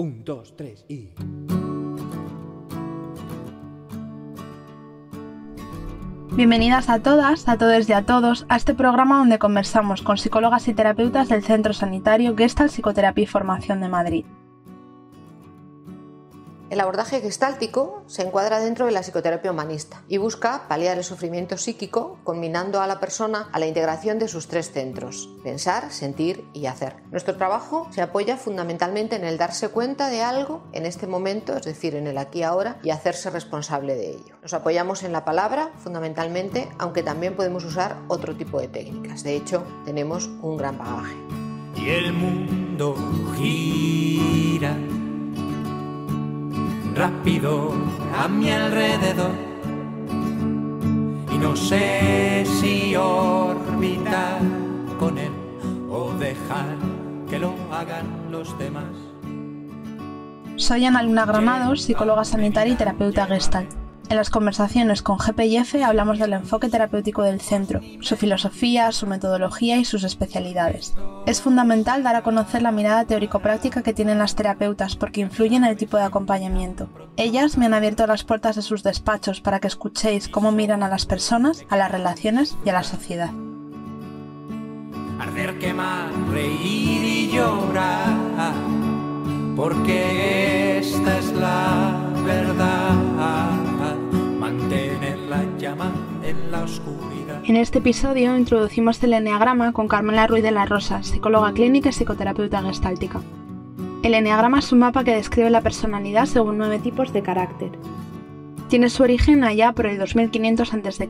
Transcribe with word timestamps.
Un, 0.00 0.24
dos, 0.24 0.56
tres 0.56 0.86
y... 0.88 1.10
Bienvenidas 6.34 6.88
a 6.88 7.02
todas, 7.02 7.46
a 7.46 7.58
todos 7.58 7.86
y 7.86 7.92
a 7.92 8.06
todos 8.06 8.46
a 8.48 8.56
este 8.56 8.72
programa 8.72 9.18
donde 9.18 9.38
conversamos 9.38 10.00
con 10.00 10.16
psicólogas 10.16 10.68
y 10.68 10.72
terapeutas 10.72 11.28
del 11.28 11.42
Centro 11.42 11.74
Sanitario 11.74 12.34
Gestalt 12.34 12.70
Psicoterapia 12.70 13.24
y 13.24 13.26
Formación 13.26 13.82
de 13.82 13.88
Madrid. 13.88 14.24
El 16.70 16.78
abordaje 16.78 17.20
gestáltico 17.20 18.04
se 18.06 18.22
encuadra 18.22 18.60
dentro 18.60 18.86
de 18.86 18.92
la 18.92 19.00
psicoterapia 19.00 19.50
humanista 19.50 20.04
y 20.06 20.18
busca 20.18 20.68
paliar 20.68 20.98
el 20.98 21.02
sufrimiento 21.02 21.58
psíquico 21.58 22.20
combinando 22.22 22.80
a 22.80 22.86
la 22.86 23.00
persona 23.00 23.48
a 23.50 23.58
la 23.58 23.66
integración 23.66 24.20
de 24.20 24.28
sus 24.28 24.46
tres 24.46 24.70
centros, 24.70 25.28
pensar, 25.42 25.90
sentir 25.90 26.44
y 26.52 26.66
hacer. 26.66 26.94
Nuestro 27.10 27.34
trabajo 27.36 27.88
se 27.90 28.02
apoya 28.02 28.36
fundamentalmente 28.36 29.16
en 29.16 29.24
el 29.24 29.36
darse 29.36 29.70
cuenta 29.70 30.10
de 30.10 30.22
algo 30.22 30.62
en 30.72 30.86
este 30.86 31.08
momento, 31.08 31.56
es 31.56 31.64
decir, 31.64 31.96
en 31.96 32.06
el 32.06 32.18
aquí 32.18 32.38
y 32.38 32.42
ahora, 32.44 32.78
y 32.84 32.90
hacerse 32.90 33.30
responsable 33.30 33.96
de 33.96 34.10
ello. 34.10 34.36
Nos 34.40 34.54
apoyamos 34.54 35.02
en 35.02 35.10
la 35.10 35.24
palabra 35.24 35.72
fundamentalmente, 35.78 36.68
aunque 36.78 37.02
también 37.02 37.34
podemos 37.34 37.64
usar 37.64 37.96
otro 38.06 38.36
tipo 38.36 38.60
de 38.60 38.68
técnicas. 38.68 39.24
De 39.24 39.34
hecho, 39.34 39.64
tenemos 39.84 40.30
un 40.40 40.56
gran 40.56 40.78
bagaje. 40.78 41.16
Y 41.74 41.90
el 41.90 42.12
mundo 42.12 42.94
gira 43.36 44.76
rápido 47.00 47.72
a 48.14 48.28
mi 48.28 48.50
alrededor 48.50 49.32
y 51.32 51.38
no 51.38 51.56
sé 51.56 52.44
si 52.60 52.94
orbitar 52.94 54.40
con 54.98 55.16
él 55.16 55.32
o 55.90 56.12
dejar 56.18 56.76
que 57.30 57.38
lo 57.38 57.54
hagan 57.72 58.06
los 58.30 58.58
demás. 58.58 58.92
Soy 60.56 60.84
Ana 60.84 61.02
Luna 61.02 61.24
Granados, 61.24 61.80
psicóloga 61.80 62.22
sanitaria 62.26 62.74
y 62.74 62.76
terapeuta 62.76 63.24
gestalt. 63.26 63.79
En 64.10 64.16
las 64.16 64.28
conversaciones 64.28 65.02
con 65.02 65.18
GPIF 65.18 65.76
hablamos 65.84 66.18
del 66.18 66.32
enfoque 66.32 66.68
terapéutico 66.68 67.22
del 67.22 67.40
centro, 67.40 67.80
su 68.00 68.16
filosofía, 68.16 68.90
su 68.90 69.06
metodología 69.06 69.76
y 69.76 69.84
sus 69.84 70.02
especialidades. 70.02 70.96
Es 71.26 71.40
fundamental 71.40 72.02
dar 72.02 72.16
a 72.16 72.22
conocer 72.22 72.60
la 72.60 72.72
mirada 72.72 73.04
teórico-práctica 73.04 73.84
que 73.84 73.92
tienen 73.92 74.18
las 74.18 74.34
terapeutas 74.34 74.96
porque 74.96 75.20
influye 75.20 75.54
en 75.54 75.62
el 75.62 75.76
tipo 75.76 75.96
de 75.96 76.02
acompañamiento. 76.02 76.88
Ellas 77.16 77.56
me 77.56 77.66
han 77.66 77.74
abierto 77.74 78.04
las 78.08 78.24
puertas 78.24 78.56
de 78.56 78.62
sus 78.62 78.82
despachos 78.82 79.40
para 79.40 79.60
que 79.60 79.68
escuchéis 79.68 80.28
cómo 80.28 80.50
miran 80.50 80.82
a 80.82 80.88
las 80.88 81.06
personas, 81.06 81.64
a 81.68 81.76
las 81.76 81.92
relaciones 81.92 82.56
y 82.64 82.70
a 82.70 82.72
la 82.72 82.82
sociedad. 82.82 83.30
Arder, 85.20 85.56
quemar, 85.60 86.10
reír 86.32 87.04
y 87.04 87.30
llorar, 87.30 88.54
porque 89.54 90.78
esta 90.78 91.16
es 91.16 91.30
la 91.30 91.94
verdad 92.24 93.59
en 97.44 97.56
este 97.56 97.78
episodio 97.78 98.36
introducimos 98.36 99.02
el 99.02 99.12
Enneagrama 99.12 99.72
con 99.72 99.88
Carmela 99.88 100.26
Ruiz 100.26 100.42
de 100.42 100.50
la 100.50 100.66
Rosa, 100.66 101.02
psicóloga 101.02 101.52
clínica 101.52 101.88
y 101.88 101.92
psicoterapeuta 101.92 102.62
gestáltica. 102.62 103.22
El 104.02 104.14
Enneagrama 104.14 104.60
es 104.60 104.70
un 104.70 104.78
mapa 104.78 105.02
que 105.02 105.14
describe 105.14 105.50
la 105.50 105.60
personalidad 105.60 106.26
según 106.26 106.58
nueve 106.58 106.78
tipos 106.78 107.12
de 107.12 107.22
carácter. 107.22 107.70
Tiene 108.68 108.88
su 108.88 109.02
origen 109.02 109.42
allá 109.42 109.72
por 109.72 109.86
el 109.86 109.98
2500 109.98 110.72
a.C. 110.72 111.08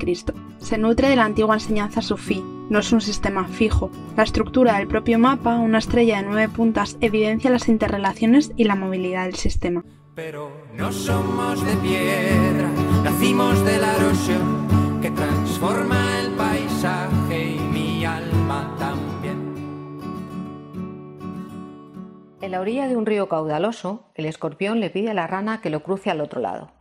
Se 0.58 0.78
nutre 0.78 1.11
de 1.11 1.17
la 1.17 1.27
antigua 1.27 1.56
enseñanza 1.56 2.00
sufí, 2.00 2.42
no 2.70 2.78
es 2.78 2.91
un 2.92 3.02
sistema 3.02 3.47
fijo. 3.47 3.91
La 4.17 4.22
estructura 4.22 4.78
del 4.78 4.89
propio 4.89 5.19
mapa, 5.19 5.56
una 5.56 5.78
estrella 5.78 6.17
de 6.17 6.22
nueve 6.22 6.48
puntas, 6.48 6.97
evidencia 7.02 7.50
las 7.50 7.69
interrelaciones 7.69 8.52
y 8.56 8.64
la 8.64 8.77
movilidad 8.77 9.27
del 9.27 9.34
sistema. 9.34 9.84
Pero 10.14 10.50
no 10.74 10.91
somos 10.91 11.64
de 11.67 11.77
piedra, 11.77 12.70
nacimos 13.05 13.62
de 13.64 13.78
la 13.78 13.95
erosión 13.97 14.70
transforma 15.14 16.20
el 16.20 16.33
paisaje 16.33 17.57
y 17.57 17.58
mi 17.58 18.05
alma 18.05 18.74
también. 18.79 19.51
En 22.40 22.51
la 22.51 22.61
orilla 22.61 22.89
de 22.89 22.96
un 22.96 23.07
río 23.07 23.29
caudaloso, 23.29 24.11
el 24.14 24.27
escorpión 24.27 24.80
le 24.80 24.90
pide 24.90 25.11
a 25.11 25.14
la 25.14 25.27
rana 25.27 25.61
que 25.61 25.70
lo 25.70 25.83
cruce 25.83 26.11
al 26.11 26.20
otro 26.20 26.40
lado. 26.40 26.73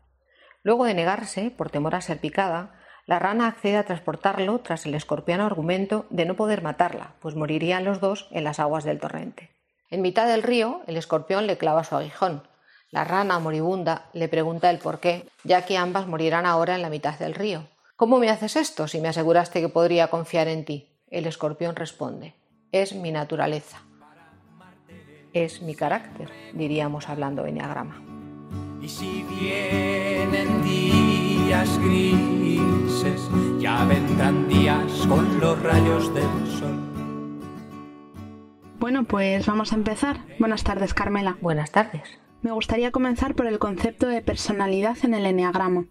Luego 0.64 0.86
de 0.86 0.94
negarse, 0.94 1.52
por 1.52 1.70
temor 1.70 1.96
a 1.96 2.02
ser 2.02 2.20
picada, 2.20 2.76
la 3.06 3.20
rana 3.20 3.48
accede 3.48 3.78
a 3.78 3.86
transportarlo 3.86 4.60
tras 4.60 4.86
el 4.86 4.94
escorpión 4.94 5.42
argumento 5.42 6.06
de 6.10 6.26
no 6.26 6.36
poder 6.36 6.62
matarla, 6.62 7.16
pues 7.20 7.36
morirían 7.36 7.84
los 7.84 8.00
dos 8.00 8.28
en 8.32 8.44
las 8.44 8.60
aguas 8.60 8.84
del 8.84 9.00
torrente. 9.00 9.50
En 9.90 10.02
mitad 10.02 10.28
del 10.28 10.44
río, 10.44 10.82
el 10.86 10.98
escorpión 10.98 11.48
le 11.48 11.58
clava 11.58 11.84
su 11.84 11.96
aguijón, 11.96 12.44
la 12.92 13.04
rana 13.04 13.38
moribunda 13.38 14.10
le 14.14 14.28
pregunta 14.28 14.70
el 14.72 14.80
por 14.80 15.00
qué, 15.00 15.28
ya 15.44 15.66
que 15.66 15.78
ambas 15.78 16.08
morirán 16.08 16.48
ahora 16.48 16.76
en 16.76 16.82
la 16.82 16.90
mitad 16.90 17.18
del 17.20 17.36
río. 17.36 17.68
¿Cómo 18.00 18.18
me 18.18 18.30
haces 18.30 18.56
esto 18.56 18.88
si 18.88 19.02
me 19.02 19.10
aseguraste 19.10 19.60
que 19.60 19.68
podría 19.68 20.08
confiar 20.08 20.48
en 20.48 20.64
ti? 20.64 20.88
El 21.10 21.26
escorpión 21.26 21.76
responde, 21.76 22.34
es 22.72 22.96
mi 22.96 23.12
naturaleza. 23.12 23.82
Es 25.34 25.62
mi 25.62 25.76
carácter, 25.76 26.32
diríamos 26.54 27.10
hablando 27.10 27.46
enneagrama. 27.46 28.02
Y 28.82 28.88
si 28.88 29.24
vienen 29.24 30.64
días 30.64 31.78
grises, 31.80 33.20
ya 33.60 33.84
vendrán 33.84 34.48
días 34.48 35.06
con 35.10 35.42
los 35.42 35.62
rayos 35.62 36.14
del 36.14 36.48
sol. 36.58 36.80
Bueno, 38.80 39.04
pues 39.04 39.46
vamos 39.46 39.74
a 39.74 39.76
empezar. 39.76 40.22
Buenas 40.40 40.64
tardes, 40.64 40.94
Carmela. 40.94 41.38
Buenas 41.42 41.72
tardes. 41.72 42.18
Me 42.44 42.54
gustaría 42.54 42.92
comenzar 42.92 43.36
por 43.36 43.46
el 43.46 43.60
concepto 43.60 44.08
de 44.08 44.22
personalidad 44.22 44.96
en 45.04 45.16
el 45.16 45.26
enneagrama. 45.26 45.88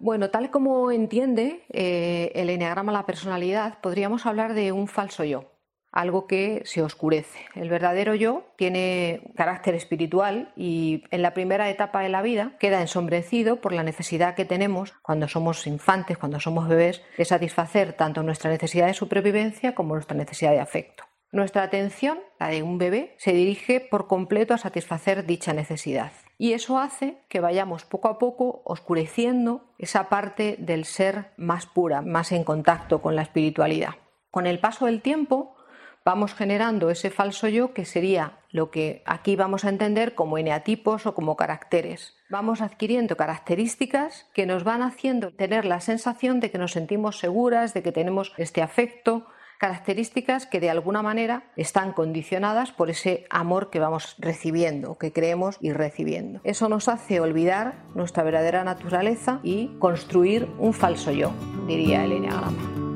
Bueno, 0.00 0.30
tal 0.30 0.50
como 0.50 0.92
entiende 0.92 1.64
eh, 1.72 2.30
el 2.34 2.50
enneagrama 2.50 2.92
la 2.92 3.06
personalidad, 3.06 3.80
podríamos 3.80 4.26
hablar 4.26 4.54
de 4.54 4.70
un 4.70 4.86
falso 4.86 5.24
yo, 5.24 5.50
algo 5.90 6.28
que 6.28 6.62
se 6.64 6.82
oscurece. 6.82 7.40
El 7.56 7.68
verdadero 7.68 8.14
yo 8.14 8.44
tiene 8.56 9.32
carácter 9.34 9.74
espiritual 9.74 10.52
y 10.54 11.02
en 11.10 11.22
la 11.22 11.34
primera 11.34 11.68
etapa 11.68 12.00
de 12.00 12.10
la 12.10 12.22
vida 12.22 12.52
queda 12.60 12.80
ensombrecido 12.80 13.60
por 13.60 13.72
la 13.72 13.82
necesidad 13.82 14.36
que 14.36 14.44
tenemos 14.44 14.94
cuando 15.02 15.26
somos 15.26 15.66
infantes, 15.66 16.16
cuando 16.16 16.38
somos 16.38 16.68
bebés, 16.68 17.02
de 17.16 17.24
satisfacer 17.24 17.94
tanto 17.94 18.22
nuestra 18.22 18.50
necesidad 18.50 18.86
de 18.86 18.94
supervivencia 18.94 19.74
como 19.74 19.94
nuestra 19.94 20.16
necesidad 20.16 20.52
de 20.52 20.60
afecto. 20.60 21.04
Nuestra 21.32 21.64
atención, 21.64 22.20
la 22.38 22.48
de 22.48 22.62
un 22.62 22.78
bebé, 22.78 23.14
se 23.18 23.32
dirige 23.32 23.80
por 23.80 24.06
completo 24.06 24.54
a 24.54 24.58
satisfacer 24.58 25.26
dicha 25.26 25.52
necesidad. 25.52 26.12
Y 26.38 26.52
eso 26.52 26.78
hace 26.78 27.24
que 27.28 27.40
vayamos 27.40 27.84
poco 27.84 28.08
a 28.08 28.18
poco 28.18 28.62
oscureciendo 28.64 29.74
esa 29.76 30.08
parte 30.08 30.56
del 30.60 30.84
ser 30.84 31.32
más 31.36 31.66
pura, 31.66 32.00
más 32.00 32.30
en 32.30 32.44
contacto 32.44 33.02
con 33.02 33.16
la 33.16 33.22
espiritualidad. 33.22 33.96
Con 34.30 34.46
el 34.46 34.60
paso 34.60 34.86
del 34.86 35.02
tiempo 35.02 35.56
vamos 36.04 36.34
generando 36.34 36.90
ese 36.90 37.10
falso 37.10 37.48
yo 37.48 37.74
que 37.74 37.84
sería 37.84 38.38
lo 38.50 38.70
que 38.70 39.02
aquí 39.04 39.36
vamos 39.36 39.64
a 39.64 39.68
entender 39.68 40.14
como 40.14 40.38
eneatipos 40.38 41.06
o 41.06 41.14
como 41.14 41.36
caracteres. 41.36 42.16
Vamos 42.30 42.60
adquiriendo 42.60 43.16
características 43.16 44.26
que 44.32 44.46
nos 44.46 44.62
van 44.62 44.82
haciendo 44.82 45.32
tener 45.34 45.64
la 45.64 45.80
sensación 45.80 46.38
de 46.38 46.50
que 46.50 46.58
nos 46.58 46.72
sentimos 46.72 47.18
seguras, 47.18 47.74
de 47.74 47.82
que 47.82 47.92
tenemos 47.92 48.32
este 48.38 48.62
afecto, 48.62 49.26
características 49.58 50.46
que 50.46 50.60
de 50.60 50.70
alguna 50.70 51.02
manera 51.02 51.44
están 51.56 51.92
condicionadas 51.92 52.70
por 52.72 52.90
ese 52.90 53.26
amor 53.28 53.70
que 53.70 53.80
vamos 53.80 54.16
recibiendo, 54.18 54.96
que 54.96 55.12
creemos 55.12 55.58
ir 55.60 55.76
recibiendo. 55.76 56.40
Eso 56.44 56.68
nos 56.68 56.88
hace 56.88 57.20
olvidar 57.20 57.74
nuestra 57.94 58.22
verdadera 58.22 58.64
naturaleza 58.64 59.40
y 59.42 59.68
construir 59.78 60.48
un 60.58 60.72
falso 60.72 61.10
yo, 61.10 61.32
diría 61.66 62.04
el 62.04 62.12
enneagrama. 62.12 62.87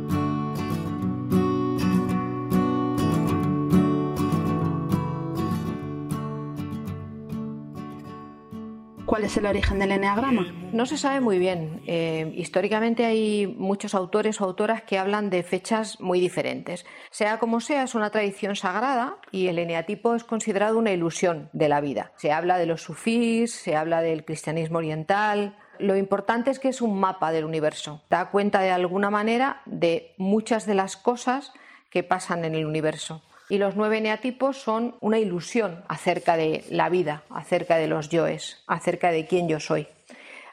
¿Cuál 9.13 9.25
es 9.25 9.37
el 9.37 9.45
origen 9.45 9.79
del 9.79 9.93
enneagrama? 9.93 10.47
No 10.73 10.87
se 10.87 10.97
sabe 10.97 11.21
muy 11.21 11.39
bien. 11.39 11.83
Eh, 11.87 12.33
históricamente 12.35 13.05
hay 13.05 13.47
muchos 13.47 13.95
autores 13.95 14.41
o 14.41 14.45
autoras 14.45 14.85
que 14.85 14.99
hablan 14.99 15.29
de 15.29 15.43
fechas 15.43 16.01
muy 16.01 16.19
diferentes. 16.19 16.87
Sea 17.11 17.39
como 17.39 17.61
sea, 17.61 17.83
es 17.83 17.95
una 17.95 18.09
tradición 18.09 18.57
sagrada 18.57 19.19
y 19.31 19.49
el 19.49 19.59
eneatipo 19.59 20.15
es 20.15 20.25
considerado 20.25 20.79
una 20.79 20.93
ilusión 20.93 21.51
de 21.53 21.69
la 21.69 21.83
vida. 21.83 22.13
Se 22.17 22.33
habla 22.33 22.57
de 22.57 22.65
los 22.65 22.81
sufís, 22.81 23.53
se 23.53 23.77
habla 23.77 24.01
del 24.01 24.25
cristianismo 24.25 24.79
oriental, 24.79 25.59
lo 25.79 25.95
importante 25.95 26.51
es 26.51 26.59
que 26.59 26.69
es 26.69 26.81
un 26.81 26.99
mapa 26.99 27.33
del 27.33 27.45
universo. 27.45 28.01
Da 28.09 28.31
cuenta 28.31 28.61
de 28.61 28.71
alguna 28.71 29.11
manera 29.11 29.61
de 29.67 30.15
muchas 30.17 30.65
de 30.65 30.75
las 30.75 30.97
cosas 30.97 31.53
que 31.91 32.03
pasan 32.03 32.47
en 32.47 32.55
el 32.55 32.65
universo. 32.65 33.23
Y 33.49 33.59
los 33.59 33.77
nueve 33.77 34.01
neatipos 34.01 34.57
son 34.57 34.97
una 35.01 35.19
ilusión 35.19 35.85
acerca 35.89 36.37
de 36.37 36.65
la 36.71 36.89
vida, 36.89 37.23
acerca 37.31 37.77
de 37.77 37.89
los 37.89 38.09
yoes, 38.09 38.63
acerca 38.67 39.11
de 39.11 39.27
quién 39.27 39.49
yo 39.49 39.61
soy. 39.61 39.87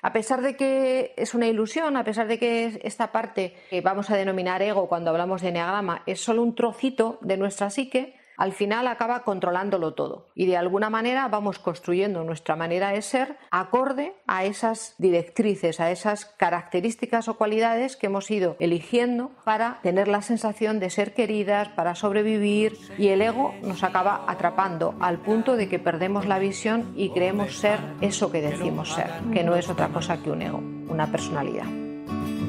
A 0.01 0.13
pesar 0.13 0.41
de 0.41 0.55
que 0.55 1.13
es 1.17 1.33
una 1.33 1.47
ilusión, 1.47 1.97
a 1.97 2.03
pesar 2.03 2.27
de 2.27 2.39
que 2.39 2.79
esta 2.83 3.11
parte 3.11 3.55
que 3.69 3.81
vamos 3.81 4.09
a 4.09 4.15
denominar 4.15 4.61
ego 4.61 4.87
cuando 4.87 5.09
hablamos 5.09 5.41
de 5.41 5.49
enneagrama 5.49 6.03
es 6.05 6.21
solo 6.21 6.41
un 6.41 6.55
trocito 6.55 7.17
de 7.21 7.37
nuestra 7.37 7.69
psique, 7.69 8.18
al 8.39 8.53
final 8.53 8.87
acaba 8.87 9.23
controlándolo 9.23 9.93
todo 9.93 10.25
y 10.33 10.45
de 10.45 10.57
alguna 10.57 10.89
manera 10.89 11.27
vamos 11.27 11.59
construyendo 11.59 12.23
nuestra 12.23 12.55
manera 12.55 12.91
de 12.91 13.01
ser 13.01 13.37
acorde 13.51 14.13
a 14.27 14.45
esas 14.45 14.95
directrices, 14.97 15.81
a 15.81 15.91
esas 15.91 16.25
características 16.25 17.27
o 17.27 17.35
cualidades 17.35 17.97
que 17.97 18.07
hemos 18.07 18.31
ido 18.31 18.55
eligiendo 18.59 19.31
para 19.43 19.79
tener 19.83 20.07
la 20.07 20.21
sensación 20.21 20.79
de 20.79 20.89
ser 20.89 21.13
queridas, 21.13 21.67
para 21.67 21.95
sobrevivir 21.95 22.77
y 22.97 23.09
el 23.09 23.21
ego 23.21 23.53
nos 23.61 23.83
acaba 23.83 24.23
atrapando 24.25 24.95
al 25.01 25.19
punto 25.19 25.57
de 25.57 25.67
que 25.67 25.77
perdemos 25.77 26.25
la 26.25 26.39
visión 26.39 26.93
y 26.95 27.09
creemos 27.09 27.57
ser 27.57 27.79
eso 27.99 28.31
que 28.31 28.41
decimos 28.41 28.93
ser, 28.93 29.11
que 29.33 29.43
no 29.43 29.57
es 29.57 29.69
otra 29.69 29.89
cosa 29.89 30.23
que 30.23 30.31
un 30.31 30.41
ego, 30.41 30.63
una 30.87 31.11
personalidad. 31.11 31.65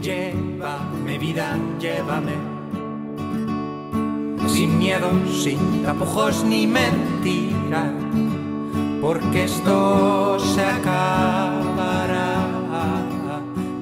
Llévame 0.00 1.18
vida, 1.18 1.58
llévame. 1.80 2.59
Sin 4.60 4.78
miedo, 4.78 5.10
sin 5.26 5.82
tapujos 5.84 6.44
ni 6.44 6.66
mentira, 6.66 7.94
porque 9.00 9.44
esto 9.44 10.38
se 10.38 10.62
acabará. 10.62 12.46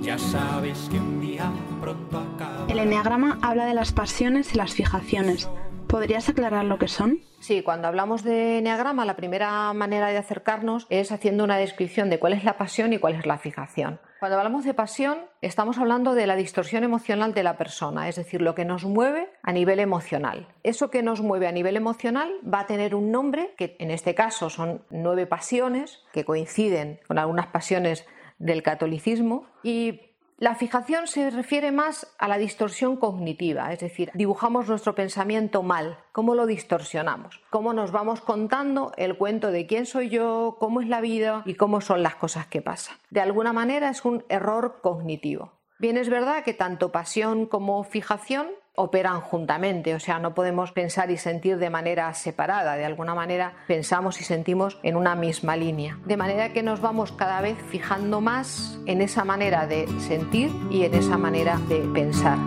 Ya 0.00 0.16
sabes 0.16 0.88
que 0.88 1.00
un 1.00 1.20
día 1.20 1.50
pronto 1.80 2.18
acaba. 2.18 2.66
El 2.68 2.78
enneagrama 2.78 3.40
habla 3.42 3.66
de 3.66 3.74
las 3.74 3.90
pasiones 3.90 4.54
y 4.54 4.56
las 4.56 4.72
fijaciones. 4.72 5.50
¿Podrías 5.88 6.28
aclarar 6.28 6.64
lo 6.64 6.78
que 6.78 6.86
son? 6.86 7.22
Sí, 7.40 7.62
cuando 7.62 7.88
hablamos 7.88 8.22
de 8.22 8.58
enneagrama, 8.58 9.04
la 9.04 9.16
primera 9.16 9.72
manera 9.72 10.10
de 10.10 10.18
acercarnos 10.18 10.86
es 10.90 11.10
haciendo 11.10 11.42
una 11.42 11.56
descripción 11.56 12.08
de 12.08 12.20
cuál 12.20 12.34
es 12.34 12.44
la 12.44 12.56
pasión 12.56 12.92
y 12.92 12.98
cuál 12.98 13.16
es 13.16 13.26
la 13.26 13.38
fijación. 13.38 13.98
Cuando 14.18 14.36
hablamos 14.36 14.64
de 14.64 14.74
pasión, 14.74 15.18
estamos 15.42 15.78
hablando 15.78 16.14
de 16.14 16.26
la 16.26 16.34
distorsión 16.34 16.82
emocional 16.82 17.34
de 17.34 17.44
la 17.44 17.56
persona, 17.56 18.08
es 18.08 18.16
decir, 18.16 18.42
lo 18.42 18.56
que 18.56 18.64
nos 18.64 18.84
mueve 18.84 19.30
a 19.44 19.52
nivel 19.52 19.78
emocional. 19.78 20.48
Eso 20.64 20.90
que 20.90 21.04
nos 21.04 21.20
mueve 21.20 21.46
a 21.46 21.52
nivel 21.52 21.76
emocional 21.76 22.28
va 22.42 22.60
a 22.60 22.66
tener 22.66 22.96
un 22.96 23.12
nombre, 23.12 23.54
que 23.56 23.76
en 23.78 23.92
este 23.92 24.16
caso 24.16 24.50
son 24.50 24.82
nueve 24.90 25.26
pasiones, 25.26 26.02
que 26.12 26.24
coinciden 26.24 26.98
con 27.06 27.18
algunas 27.18 27.46
pasiones 27.46 28.06
del 28.40 28.64
catolicismo, 28.64 29.46
y 29.62 30.07
la 30.38 30.54
fijación 30.54 31.08
se 31.08 31.30
refiere 31.30 31.72
más 31.72 32.06
a 32.16 32.28
la 32.28 32.38
distorsión 32.38 32.96
cognitiva, 32.96 33.72
es 33.72 33.80
decir, 33.80 34.12
dibujamos 34.14 34.68
nuestro 34.68 34.94
pensamiento 34.94 35.64
mal, 35.64 35.98
cómo 36.12 36.36
lo 36.36 36.46
distorsionamos, 36.46 37.40
cómo 37.50 37.72
nos 37.72 37.90
vamos 37.90 38.20
contando 38.20 38.92
el 38.96 39.16
cuento 39.16 39.50
de 39.50 39.66
quién 39.66 39.84
soy 39.84 40.10
yo, 40.10 40.56
cómo 40.60 40.80
es 40.80 40.86
la 40.86 41.00
vida 41.00 41.42
y 41.44 41.54
cómo 41.54 41.80
son 41.80 42.04
las 42.04 42.14
cosas 42.14 42.46
que 42.46 42.62
pasan. 42.62 42.96
De 43.10 43.20
alguna 43.20 43.52
manera 43.52 43.90
es 43.90 44.04
un 44.04 44.24
error 44.28 44.78
cognitivo. 44.80 45.58
Bien, 45.80 45.96
es 45.96 46.08
verdad 46.08 46.44
que 46.44 46.54
tanto 46.54 46.92
pasión 46.92 47.46
como 47.46 47.82
fijación 47.82 48.46
operan 48.78 49.20
juntamente, 49.20 49.94
o 49.94 50.00
sea, 50.00 50.18
no 50.18 50.34
podemos 50.34 50.72
pensar 50.72 51.10
y 51.10 51.16
sentir 51.16 51.58
de 51.58 51.68
manera 51.68 52.12
separada, 52.14 52.76
de 52.76 52.84
alguna 52.84 53.14
manera 53.14 53.54
pensamos 53.66 54.20
y 54.20 54.24
sentimos 54.24 54.78
en 54.82 54.96
una 54.96 55.14
misma 55.14 55.56
línea, 55.56 55.98
de 56.06 56.16
manera 56.16 56.52
que 56.52 56.62
nos 56.62 56.80
vamos 56.80 57.12
cada 57.12 57.40
vez 57.40 57.58
fijando 57.70 58.20
más 58.20 58.78
en 58.86 59.02
esa 59.02 59.24
manera 59.24 59.66
de 59.66 59.88
sentir 60.00 60.50
y 60.70 60.84
en 60.84 60.94
esa 60.94 61.18
manera 61.18 61.58
de 61.68 61.80
pensar. 61.92 62.38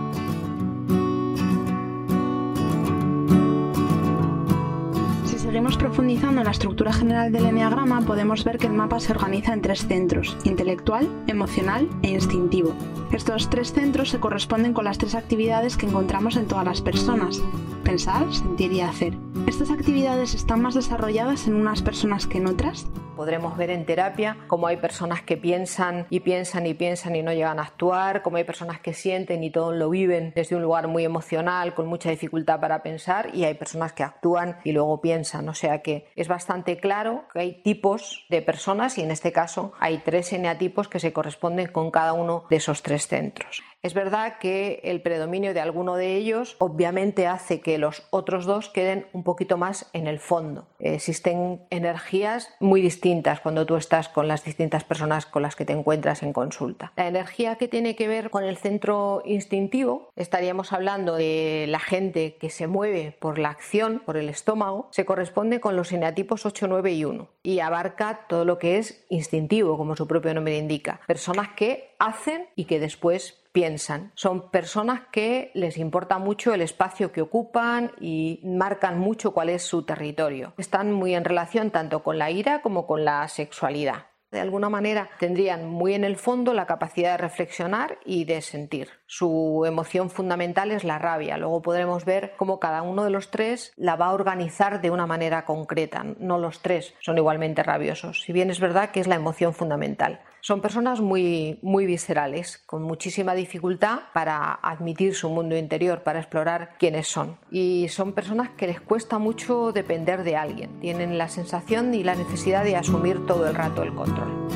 Seguimos 5.52 5.76
profundizando 5.76 6.40
en 6.40 6.46
la 6.46 6.50
estructura 6.50 6.94
general 6.94 7.30
del 7.30 7.44
enneagrama, 7.44 8.00
podemos 8.00 8.42
ver 8.42 8.56
que 8.56 8.68
el 8.68 8.72
mapa 8.72 8.98
se 9.00 9.12
organiza 9.12 9.52
en 9.52 9.60
tres 9.60 9.86
centros, 9.86 10.34
intelectual, 10.44 11.06
emocional 11.26 11.90
e 12.02 12.08
instintivo. 12.08 12.72
Estos 13.12 13.50
tres 13.50 13.70
centros 13.70 14.08
se 14.08 14.18
corresponden 14.18 14.72
con 14.72 14.86
las 14.86 14.96
tres 14.96 15.14
actividades 15.14 15.76
que 15.76 15.84
encontramos 15.84 16.36
en 16.36 16.46
todas 16.46 16.64
las 16.64 16.80
personas, 16.80 17.42
pensar, 17.84 18.32
sentir 18.32 18.72
y 18.72 18.80
hacer. 18.80 19.12
¿Estas 19.46 19.70
actividades 19.70 20.32
están 20.32 20.62
más 20.62 20.72
desarrolladas 20.72 21.46
en 21.46 21.56
unas 21.56 21.82
personas 21.82 22.26
que 22.26 22.38
en 22.38 22.46
otras? 22.46 22.86
Podremos 23.22 23.56
ver 23.56 23.70
en 23.70 23.86
terapia 23.86 24.36
cómo 24.48 24.66
hay 24.66 24.78
personas 24.78 25.22
que 25.22 25.36
piensan 25.36 26.08
y 26.10 26.18
piensan 26.18 26.66
y 26.66 26.74
piensan 26.74 27.14
y 27.14 27.22
no 27.22 27.32
llegan 27.32 27.60
a 27.60 27.62
actuar, 27.62 28.20
cómo 28.20 28.38
hay 28.38 28.42
personas 28.42 28.80
que 28.80 28.94
sienten 28.94 29.44
y 29.44 29.50
todo 29.52 29.70
lo 29.70 29.90
viven 29.90 30.32
desde 30.34 30.56
un 30.56 30.62
lugar 30.62 30.88
muy 30.88 31.04
emocional, 31.04 31.72
con 31.72 31.86
mucha 31.86 32.10
dificultad 32.10 32.58
para 32.58 32.82
pensar, 32.82 33.30
y 33.32 33.44
hay 33.44 33.54
personas 33.54 33.92
que 33.92 34.02
actúan 34.02 34.58
y 34.64 34.72
luego 34.72 35.00
piensan. 35.00 35.48
O 35.48 35.54
sea 35.54 35.82
que 35.82 36.08
es 36.16 36.26
bastante 36.26 36.78
claro 36.78 37.22
que 37.32 37.38
hay 37.38 37.62
tipos 37.62 38.26
de 38.28 38.42
personas 38.42 38.98
y 38.98 39.02
en 39.02 39.12
este 39.12 39.30
caso 39.30 39.72
hay 39.78 39.98
tres 39.98 40.32
eneatipos 40.32 40.88
que 40.88 40.98
se 40.98 41.12
corresponden 41.12 41.68
con 41.68 41.92
cada 41.92 42.14
uno 42.14 42.46
de 42.50 42.56
esos 42.56 42.82
tres 42.82 43.06
centros. 43.06 43.62
Es 43.82 43.94
verdad 43.94 44.38
que 44.38 44.80
el 44.84 45.02
predominio 45.02 45.54
de 45.54 45.60
alguno 45.60 45.96
de 45.96 46.14
ellos 46.14 46.54
obviamente 46.60 47.26
hace 47.26 47.60
que 47.60 47.78
los 47.78 48.04
otros 48.10 48.44
dos 48.44 48.68
queden 48.68 49.06
un 49.12 49.24
poquito 49.24 49.56
más 49.56 49.90
en 49.92 50.06
el 50.06 50.20
fondo. 50.20 50.68
Existen 50.78 51.62
energías 51.70 52.54
muy 52.60 52.80
distintas 52.80 53.40
cuando 53.40 53.66
tú 53.66 53.74
estás 53.74 54.08
con 54.08 54.28
las 54.28 54.44
distintas 54.44 54.84
personas 54.84 55.26
con 55.26 55.42
las 55.42 55.56
que 55.56 55.64
te 55.64 55.72
encuentras 55.72 56.22
en 56.22 56.32
consulta. 56.32 56.92
La 56.94 57.08
energía 57.08 57.56
que 57.56 57.66
tiene 57.66 57.96
que 57.96 58.06
ver 58.06 58.30
con 58.30 58.44
el 58.44 58.56
centro 58.56 59.20
instintivo, 59.24 60.10
estaríamos 60.14 60.72
hablando 60.72 61.16
de 61.16 61.66
la 61.68 61.80
gente 61.80 62.36
que 62.36 62.50
se 62.50 62.68
mueve 62.68 63.16
por 63.18 63.40
la 63.40 63.50
acción, 63.50 64.00
por 64.06 64.16
el 64.16 64.28
estómago, 64.28 64.86
se 64.92 65.04
corresponde 65.04 65.58
con 65.58 65.74
los 65.74 65.90
eneatipos 65.90 66.46
8, 66.46 66.68
9 66.68 66.92
y 66.92 67.04
1 67.04 67.28
y 67.42 67.58
abarca 67.58 68.26
todo 68.28 68.44
lo 68.44 68.60
que 68.60 68.78
es 68.78 69.04
instintivo, 69.08 69.76
como 69.76 69.96
su 69.96 70.06
propio 70.06 70.32
nombre 70.34 70.56
indica. 70.56 71.00
Personas 71.08 71.48
que 71.56 71.96
hacen 71.98 72.46
y 72.54 72.66
que 72.66 72.78
después 72.78 73.41
piensan. 73.52 74.12
Son 74.14 74.50
personas 74.50 75.02
que 75.12 75.50
les 75.54 75.76
importa 75.76 76.18
mucho 76.18 76.52
el 76.54 76.62
espacio 76.62 77.12
que 77.12 77.22
ocupan 77.22 77.92
y 78.00 78.40
marcan 78.44 78.98
mucho 78.98 79.32
cuál 79.32 79.50
es 79.50 79.62
su 79.62 79.84
territorio. 79.84 80.54
Están 80.58 80.92
muy 80.92 81.14
en 81.14 81.24
relación 81.24 81.70
tanto 81.70 82.02
con 82.02 82.18
la 82.18 82.30
ira 82.30 82.62
como 82.62 82.86
con 82.86 83.04
la 83.04 83.28
sexualidad. 83.28 84.06
De 84.32 84.40
alguna 84.40 84.70
manera 84.70 85.10
tendrían 85.20 85.68
muy 85.68 85.92
en 85.92 86.04
el 86.04 86.16
fondo 86.16 86.54
la 86.54 86.64
capacidad 86.64 87.12
de 87.12 87.18
reflexionar 87.18 87.98
y 88.06 88.24
de 88.24 88.40
sentir. 88.40 88.88
Su 89.06 89.64
emoción 89.66 90.08
fundamental 90.08 90.70
es 90.70 90.84
la 90.84 90.98
rabia. 90.98 91.36
Luego 91.36 91.60
podremos 91.60 92.06
ver 92.06 92.32
cómo 92.38 92.58
cada 92.58 92.80
uno 92.80 93.04
de 93.04 93.10
los 93.10 93.30
tres 93.30 93.74
la 93.76 93.94
va 93.96 94.06
a 94.06 94.14
organizar 94.14 94.80
de 94.80 94.90
una 94.90 95.06
manera 95.06 95.44
concreta. 95.44 96.02
No 96.18 96.38
los 96.38 96.60
tres 96.62 96.94
son 97.00 97.18
igualmente 97.18 97.62
rabiosos, 97.62 98.22
si 98.22 98.32
bien 98.32 98.48
es 98.48 98.58
verdad 98.58 98.90
que 98.90 99.00
es 99.00 99.06
la 99.06 99.16
emoción 99.16 99.52
fundamental. 99.52 100.22
Son 100.44 100.60
personas 100.60 101.00
muy, 101.00 101.60
muy 101.62 101.86
viscerales, 101.86 102.58
con 102.66 102.82
muchísima 102.82 103.34
dificultad 103.34 104.00
para 104.12 104.52
admitir 104.52 105.14
su 105.14 105.30
mundo 105.30 105.56
interior, 105.56 106.02
para 106.02 106.18
explorar 106.18 106.74
quiénes 106.80 107.06
son. 107.06 107.38
Y 107.52 107.86
son 107.90 108.12
personas 108.12 108.48
que 108.56 108.66
les 108.66 108.80
cuesta 108.80 109.20
mucho 109.20 109.70
depender 109.70 110.24
de 110.24 110.34
alguien. 110.34 110.80
Tienen 110.80 111.16
la 111.16 111.28
sensación 111.28 111.94
y 111.94 112.02
la 112.02 112.16
necesidad 112.16 112.64
de 112.64 112.74
asumir 112.74 113.24
todo 113.24 113.46
el 113.46 113.54
rato 113.54 113.84
el 113.84 113.94
control. 113.94 114.48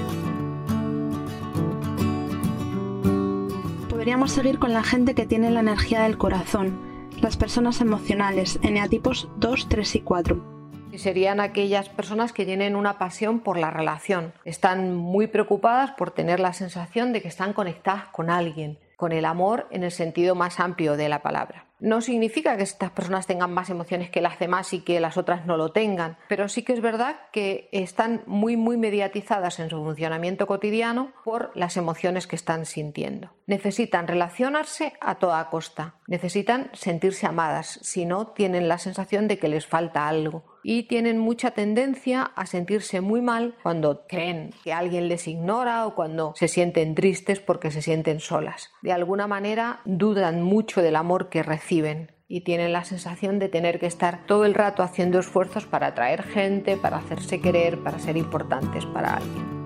Podríamos 3.88 4.32
seguir 4.32 4.58
con 4.58 4.72
la 4.72 4.82
gente 4.82 5.14
que 5.14 5.24
tiene 5.24 5.52
la 5.52 5.60
energía 5.60 6.02
del 6.02 6.18
corazón, 6.18 6.80
las 7.20 7.36
personas 7.36 7.80
emocionales, 7.80 8.58
eneatipos 8.62 9.28
2, 9.36 9.68
3 9.68 9.94
y 9.94 10.00
4 10.00 10.55
serían 10.98 11.40
aquellas 11.40 11.88
personas 11.88 12.32
que 12.32 12.44
tienen 12.44 12.76
una 12.76 12.98
pasión 12.98 13.40
por 13.40 13.58
la 13.58 13.70
relación. 13.70 14.32
Están 14.44 14.94
muy 14.94 15.26
preocupadas 15.26 15.92
por 15.92 16.10
tener 16.10 16.40
la 16.40 16.52
sensación 16.52 17.12
de 17.12 17.22
que 17.22 17.28
están 17.28 17.52
conectadas 17.52 18.08
con 18.08 18.30
alguien, 18.30 18.78
con 18.96 19.12
el 19.12 19.24
amor 19.24 19.66
en 19.70 19.84
el 19.84 19.92
sentido 19.92 20.34
más 20.34 20.58
amplio 20.58 20.96
de 20.96 21.08
la 21.08 21.22
palabra. 21.22 21.66
No 21.78 22.00
significa 22.00 22.56
que 22.56 22.62
estas 22.62 22.90
personas 22.90 23.26
tengan 23.26 23.52
más 23.52 23.68
emociones 23.68 24.08
que 24.08 24.22
las 24.22 24.38
demás 24.38 24.72
y 24.72 24.80
que 24.80 24.98
las 24.98 25.18
otras 25.18 25.44
no 25.44 25.58
lo 25.58 25.72
tengan, 25.72 26.16
pero 26.26 26.48
sí 26.48 26.62
que 26.62 26.72
es 26.72 26.80
verdad 26.80 27.16
que 27.32 27.68
están 27.70 28.22
muy 28.26 28.56
muy 28.56 28.78
mediatizadas 28.78 29.60
en 29.60 29.68
su 29.68 29.76
funcionamiento 29.76 30.46
cotidiano 30.46 31.12
por 31.22 31.52
las 31.54 31.76
emociones 31.76 32.26
que 32.26 32.36
están 32.36 32.64
sintiendo. 32.64 33.34
Necesitan 33.46 34.08
relacionarse 34.08 34.94
a 35.02 35.16
toda 35.16 35.50
costa, 35.50 35.96
necesitan 36.06 36.70
sentirse 36.72 37.26
amadas, 37.26 37.78
si 37.82 38.06
no 38.06 38.28
tienen 38.28 38.68
la 38.68 38.78
sensación 38.78 39.28
de 39.28 39.38
que 39.38 39.48
les 39.48 39.66
falta 39.66 40.08
algo 40.08 40.55
y 40.68 40.82
tienen 40.82 41.16
mucha 41.16 41.52
tendencia 41.52 42.24
a 42.34 42.44
sentirse 42.44 43.00
muy 43.00 43.22
mal 43.22 43.54
cuando 43.62 44.04
creen 44.08 44.50
que 44.64 44.72
alguien 44.72 45.06
les 45.06 45.28
ignora 45.28 45.86
o 45.86 45.94
cuando 45.94 46.32
se 46.34 46.48
sienten 46.48 46.96
tristes 46.96 47.38
porque 47.38 47.70
se 47.70 47.82
sienten 47.82 48.18
solas. 48.18 48.72
De 48.82 48.90
alguna 48.90 49.28
manera 49.28 49.78
dudan 49.84 50.42
mucho 50.42 50.82
del 50.82 50.96
amor 50.96 51.28
que 51.28 51.44
reciben 51.44 52.10
y 52.26 52.40
tienen 52.40 52.72
la 52.72 52.82
sensación 52.82 53.38
de 53.38 53.48
tener 53.48 53.78
que 53.78 53.86
estar 53.86 54.26
todo 54.26 54.44
el 54.44 54.54
rato 54.54 54.82
haciendo 54.82 55.20
esfuerzos 55.20 55.66
para 55.66 55.86
atraer 55.86 56.24
gente, 56.24 56.76
para 56.76 56.96
hacerse 56.96 57.40
querer, 57.40 57.78
para 57.78 58.00
ser 58.00 58.16
importantes 58.16 58.84
para 58.86 59.18
alguien. 59.18 59.56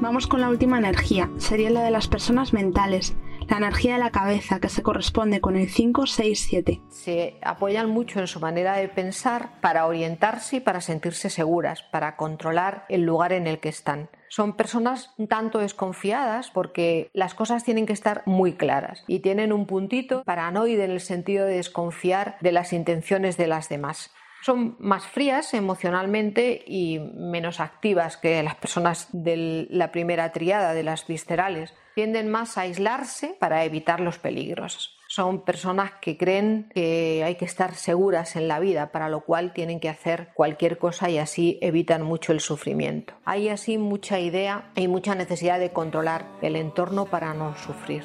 Vamos 0.00 0.26
con 0.26 0.40
la 0.40 0.48
última 0.48 0.78
energía, 0.78 1.28
sería 1.36 1.68
la 1.68 1.82
de 1.82 1.90
las 1.90 2.08
personas 2.08 2.54
mentales, 2.54 3.14
la 3.50 3.56
energía 3.56 3.94
de 3.94 3.98
la 3.98 4.10
cabeza, 4.10 4.60
que 4.60 4.68
se 4.68 4.82
corresponde 4.82 5.40
con 5.40 5.56
el 5.56 5.68
5, 5.68 6.06
6, 6.06 6.46
7. 6.48 6.80
Se 6.88 7.38
apoyan 7.42 7.90
mucho 7.90 8.20
en 8.20 8.28
su 8.28 8.38
manera 8.38 8.76
de 8.76 8.88
pensar 8.88 9.60
para 9.60 9.86
orientarse 9.86 10.56
y 10.56 10.60
para 10.60 10.80
sentirse 10.80 11.30
seguras, 11.30 11.82
para 11.82 12.16
controlar 12.16 12.84
el 12.88 13.02
lugar 13.02 13.32
en 13.32 13.46
el 13.46 13.58
que 13.58 13.68
están. 13.68 14.08
son 14.28 14.52
personas 14.52 15.12
un 15.18 15.26
tanto 15.26 15.58
desconfiadas 15.58 16.52
porque 16.52 17.10
las 17.12 17.34
cosas 17.34 17.64
tienen 17.64 17.84
que 17.84 17.92
estar 17.92 18.22
muy 18.26 18.52
claras 18.52 19.02
y 19.08 19.18
tienen 19.18 19.52
un 19.52 19.66
puntito 19.66 20.22
paranoide 20.22 20.84
en 20.84 20.92
el 20.92 21.00
sentido 21.00 21.46
de 21.46 21.56
desconfiar 21.56 22.36
de 22.40 22.52
las 22.52 22.72
intenciones 22.72 23.36
de 23.36 23.48
las 23.48 23.68
demás. 23.68 24.12
Son 24.42 24.76
más 24.78 25.06
frías 25.06 25.52
emocionalmente 25.52 26.64
y 26.66 26.98
menos 26.98 27.60
activas 27.60 28.16
que 28.16 28.42
las 28.42 28.54
personas 28.54 29.08
de 29.12 29.66
la 29.70 29.92
primera 29.92 30.32
triada 30.32 30.72
de 30.72 30.82
las 30.82 31.06
viscerales. 31.06 31.74
Tienden 31.94 32.30
más 32.30 32.56
a 32.56 32.62
aislarse 32.62 33.36
para 33.38 33.64
evitar 33.64 34.00
los 34.00 34.18
peligros. 34.18 34.96
Son 35.08 35.44
personas 35.44 35.90
que 36.00 36.16
creen 36.16 36.70
que 36.72 37.22
hay 37.24 37.34
que 37.34 37.44
estar 37.44 37.74
seguras 37.74 38.36
en 38.36 38.46
la 38.46 38.60
vida, 38.60 38.92
para 38.92 39.08
lo 39.08 39.22
cual 39.22 39.52
tienen 39.52 39.80
que 39.80 39.88
hacer 39.88 40.30
cualquier 40.34 40.78
cosa 40.78 41.10
y 41.10 41.18
así 41.18 41.58
evitan 41.60 42.02
mucho 42.02 42.32
el 42.32 42.40
sufrimiento. 42.40 43.14
Hay 43.24 43.48
así 43.48 43.76
mucha 43.76 44.20
idea 44.20 44.70
y 44.76 44.86
mucha 44.86 45.16
necesidad 45.16 45.58
de 45.58 45.72
controlar 45.72 46.26
el 46.42 46.56
entorno 46.56 47.06
para 47.06 47.34
no 47.34 47.56
sufrir. 47.56 48.04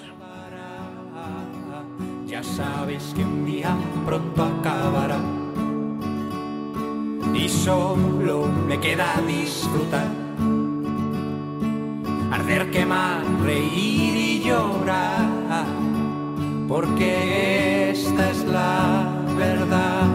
Ya 2.26 2.42
sabes 2.44 3.14
que 3.16 3.24
un 3.24 3.46
día 3.46 3.78
pronto 4.06 4.44
acabará 4.44 5.45
y 7.46 7.50
solo 7.50 8.48
me 8.68 8.80
queda 8.80 9.22
disfrutar. 9.28 10.08
Arder, 12.32 12.72
quemar, 12.72 13.24
reír 13.44 14.16
y 14.16 14.44
llorar, 14.44 15.66
porque 16.68 17.92
esta 17.92 18.32
es 18.32 18.44
la 18.46 19.24
verdad. 19.38 20.08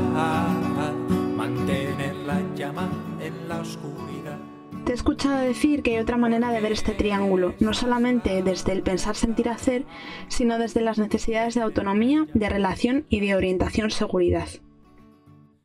Mantener 1.36 2.16
la 2.26 2.40
llama 2.56 2.88
en 3.20 3.48
la 3.48 3.60
oscuridad. 3.60 4.38
Te 4.84 4.90
he 4.90 4.94
escuchado 4.96 5.38
decir 5.38 5.84
que 5.84 5.92
hay 5.92 6.02
otra 6.02 6.16
manera 6.16 6.50
de 6.50 6.60
ver 6.60 6.72
este 6.72 6.94
triángulo, 6.94 7.54
no 7.60 7.74
solamente 7.74 8.42
desde 8.42 8.72
el 8.72 8.82
pensar, 8.82 9.14
sentir, 9.14 9.48
hacer, 9.48 9.84
sino 10.26 10.58
desde 10.58 10.80
las 10.80 10.98
necesidades 10.98 11.54
de 11.54 11.62
autonomía, 11.62 12.26
de 12.34 12.48
relación 12.48 13.06
y 13.08 13.20
de 13.20 13.36
orientación 13.36 13.92
seguridad. 13.92 14.48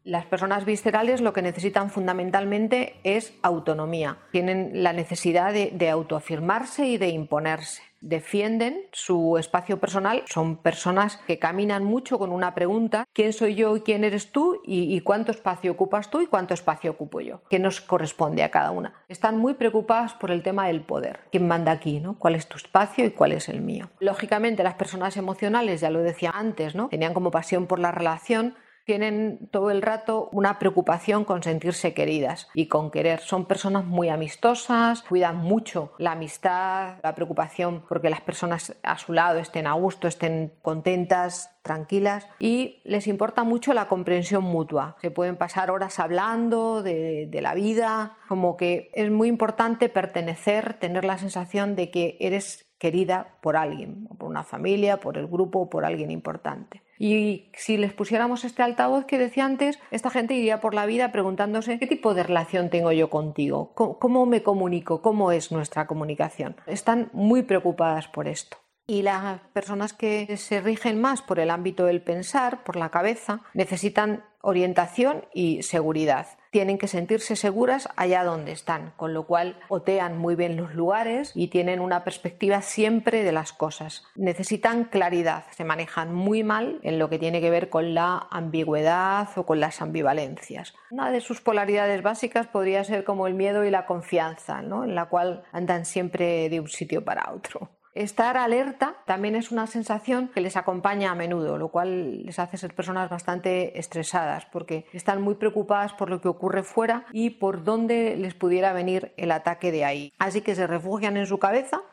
Las 0.05 0.27
personas 0.27 0.65
viscerales 0.65 1.19
lo 1.19 1.33
que 1.33 1.41
necesitan 1.41 1.89
fundamentalmente 1.89 2.99
es 3.03 3.33
autonomía. 3.41 4.19
Tienen 4.31 4.83
la 4.83 4.93
necesidad 4.93 5.51
de, 5.51 5.89
autoafirmarse 5.89 6.85
y 6.85 6.99
de 6.99 7.09
imponerse. 7.09 7.81
Defienden 8.01 8.83
su 8.91 9.35
espacio 9.39 9.79
personal. 9.79 10.21
Son 10.27 10.57
personas 10.57 11.17
que 11.25 11.39
caminan 11.39 11.83
mucho 11.83 12.19
con 12.19 12.31
una 12.31 12.53
pregunta, 12.53 13.07
¿quién 13.13 13.33
soy 13.33 13.55
yo 13.55 13.75
y 13.77 13.81
quién 13.81 14.03
eres 14.03 14.31
tú? 14.31 14.61
Y, 14.63 14.95
y 14.95 15.01
cuánto 15.01 15.31
espacio 15.31 15.71
ocupas 15.71 16.11
tú 16.11 16.21
y 16.21 16.27
cuánto 16.27 16.53
espacio 16.53 16.91
ocupo 16.91 17.19
yo. 17.21 17.41
¿Qué 17.49 17.57
nos 17.57 17.81
corresponde 17.81 18.43
a 18.43 18.51
cada 18.51 18.69
una? 18.69 18.93
Están 19.07 19.39
muy 19.39 19.55
preocupadas 19.55 20.13
por 20.13 20.29
el 20.29 20.43
tema 20.43 20.67
del 20.67 20.81
poder. 20.81 21.21
¿Quién 21.31 21.47
manda 21.47 21.71
aquí? 21.71 21.99
¿no? 21.99 22.19
¿Cuál 22.19 22.35
es 22.35 22.47
tu 22.47 22.57
espacio 22.57 23.05
y 23.05 23.09
cuál 23.09 23.31
es 23.31 23.49
el 23.49 23.61
mío? 23.61 23.89
Lógicamente 23.99 24.61
las 24.61 24.75
personas 24.75 25.17
emocionales, 25.17 25.81
ya 25.81 25.89
lo 25.89 26.03
decía 26.03 26.29
antes, 26.31 26.75
¿no? 26.75 26.89
tenían 26.89 27.15
como 27.15 27.31
pasión 27.31 27.65
por 27.65 27.79
la 27.79 27.91
relación 27.91 28.53
tienen 28.85 29.49
todo 29.51 29.71
el 29.71 29.81
rato 29.81 30.29
una 30.31 30.59
preocupación 30.59 31.25
con 31.25 31.43
sentirse 31.43 31.93
queridas 31.93 32.47
y 32.53 32.67
con 32.67 32.91
querer. 32.91 33.19
Son 33.19 33.45
personas 33.45 33.83
muy 33.85 34.09
amistosas, 34.09 35.01
cuidan 35.01 35.37
mucho 35.37 35.93
la 35.97 36.11
amistad, 36.11 36.97
la 37.03 37.15
preocupación 37.15 37.83
porque 37.89 38.09
las 38.09 38.21
personas 38.21 38.75
a 38.83 38.97
su 38.97 39.11
lado 39.11 39.39
estén 39.39 39.67
a 39.67 39.73
gusto, 39.73 40.07
estén 40.07 40.53
contentas, 40.61 41.51
tranquilas 41.63 42.27
y 42.39 42.81
les 42.83 43.07
importa 43.07 43.43
mucho 43.43 43.73
la 43.73 43.87
comprensión 43.87 44.43
mutua. 44.43 44.95
Se 45.01 45.09
pueden 45.09 45.35
pasar 45.35 45.71
horas 45.71 45.99
hablando 45.99 46.83
de, 46.83 47.27
de, 47.27 47.41
la 47.41 47.55
vida, 47.55 48.17
como 48.27 48.55
que 48.55 48.91
es 48.93 49.09
muy 49.09 49.27
importante 49.27 49.89
pertenecer, 49.89 50.75
tener 50.75 51.05
la 51.05 51.17
sensación 51.17 51.75
de 51.75 51.89
que 51.89 52.17
eres 52.19 52.67
querida 52.77 53.37
por 53.41 53.57
alguien, 53.57 54.07
por 54.19 54.29
una 54.29 54.43
familia, 54.43 54.97
por 54.97 55.17
el 55.17 55.25
grupo, 55.25 55.69
por 55.69 55.85
alguien 55.85 56.11
importante. 56.11 56.84
Y 56.97 57.51
si 57.53 57.77
les 57.77 57.93
pusiéramos 57.93 58.45
este 58.45 58.63
altavoz 58.63 59.05
que 59.05 59.17
decía 59.17 59.45
antes, 59.45 59.79
esta 59.91 60.09
gente 60.09 60.33
iría 60.33 60.61
por 60.61 60.73
la 60.73 60.85
vida 60.85 61.11
preguntándose 61.11 61.79
qué 61.79 61.87
tipo 61.87 62.13
de 62.13 62.23
relación 62.23 62.69
tengo 62.69 62.91
yo 62.91 63.09
contigo, 63.09 63.73
cómo 63.73 64.25
me 64.25 64.43
comunico, 64.43 65.01
cómo 65.01 65.31
es 65.31 65.51
nuestra 65.51 65.87
comunicación. 65.87 66.55
Están 66.65 67.09
muy 67.13 67.43
preocupadas 67.43 68.07
por 68.07 68.27
esto. 68.27 68.57
Y 68.87 69.01
las 69.01 69.39
personas 69.53 69.93
que 69.93 70.37
se 70.37 70.61
rigen 70.61 71.01
más 71.01 71.23
por 71.23 71.39
el 71.39 71.49
ámbito 71.49 71.85
del 71.85 72.03
pensar, 72.03 72.63
por 72.63 72.75
la 72.75 72.89
cabeza, 72.89 73.41
necesitan 73.55 74.23
orientación 74.45 75.25
y 75.33 75.63
seguridad. 75.63 76.27
Tienen 76.51 76.77
que 76.77 76.87
sentirse 76.87 77.35
seguras 77.35 77.89
allá 77.97 78.23
donde 78.23 78.51
están, 78.51 78.93
con 78.95 79.13
lo 79.13 79.25
cual 79.25 79.59
otean 79.67 80.17
muy 80.17 80.35
bien 80.35 80.55
los 80.55 80.73
lugares 80.73 81.31
y 81.35 81.47
tienen 81.47 81.81
una 81.81 82.03
perspectiva 82.03 82.61
siempre 82.61 83.23
de 83.23 83.31
las 83.31 83.51
cosas. 83.51 84.03
Necesitan 84.15 84.85
claridad, 84.85 85.45
se 85.51 85.65
manejan 85.65 86.13
muy 86.13 86.43
mal 86.43 86.79
en 86.83 86.99
lo 86.99 87.09
que 87.09 87.19
tiene 87.19 87.41
que 87.41 87.49
ver 87.49 87.69
con 87.69 87.93
la 87.93 88.27
ambigüedad 88.29 89.27
o 89.35 89.45
con 89.45 89.59
las 89.59 89.81
ambivalencias. 89.81 90.75
Una 90.91 91.11
de 91.11 91.21
sus 91.21 91.41
polaridades 91.41 92.03
básicas 92.03 92.47
podría 92.47 92.83
ser 92.83 93.03
como 93.03 93.27
el 93.27 93.33
miedo 93.33 93.65
y 93.65 93.71
la 93.71 93.85
confianza, 93.85 94.61
¿no? 94.61 94.83
en 94.83 94.95
la 94.95 95.09
cual 95.09 95.43
andan 95.51 95.85
siempre 95.85 96.49
de 96.49 96.59
un 96.59 96.69
sitio 96.69 97.03
para 97.03 97.33
otro. 97.33 97.74
Estar 97.95 98.35
alerta 98.35 98.97
también 99.05 99.37
es 99.37 99.51
una 99.51 99.67
sensación 99.67 100.27
que 100.27 100.41
les 100.41 100.57
acompaña 100.57 101.11
a 101.11 101.15
menudo, 101.15 101.57
lo 101.57 101.69
cual 101.69 102.23
les 102.25 102.39
hace 102.39 102.57
ser 102.57 102.75
personas 102.75 103.09
bastante 103.09 103.79
estresadas 103.79 104.45
porque 104.47 104.85
están 104.91 105.21
muy 105.21 105.35
preocupadas 105.35 105.93
por 105.93 106.09
lo 106.09 106.19
que 106.19 106.27
ocurre 106.27 106.63
fuera 106.63 107.05
y 107.13 107.29
por 107.29 107.63
dónde 107.63 108.17
les 108.17 108.33
pudiera 108.33 108.73
venir 108.73 109.13
el 109.15 109.31
ataque 109.31 109.71
de 109.71 109.85
ahí. 109.85 110.13
Así 110.19 110.41
que 110.41 110.55
se 110.55 110.67
refugian 110.67 111.15
en 111.15 111.25
su 111.25 111.39
cabeza 111.39 111.83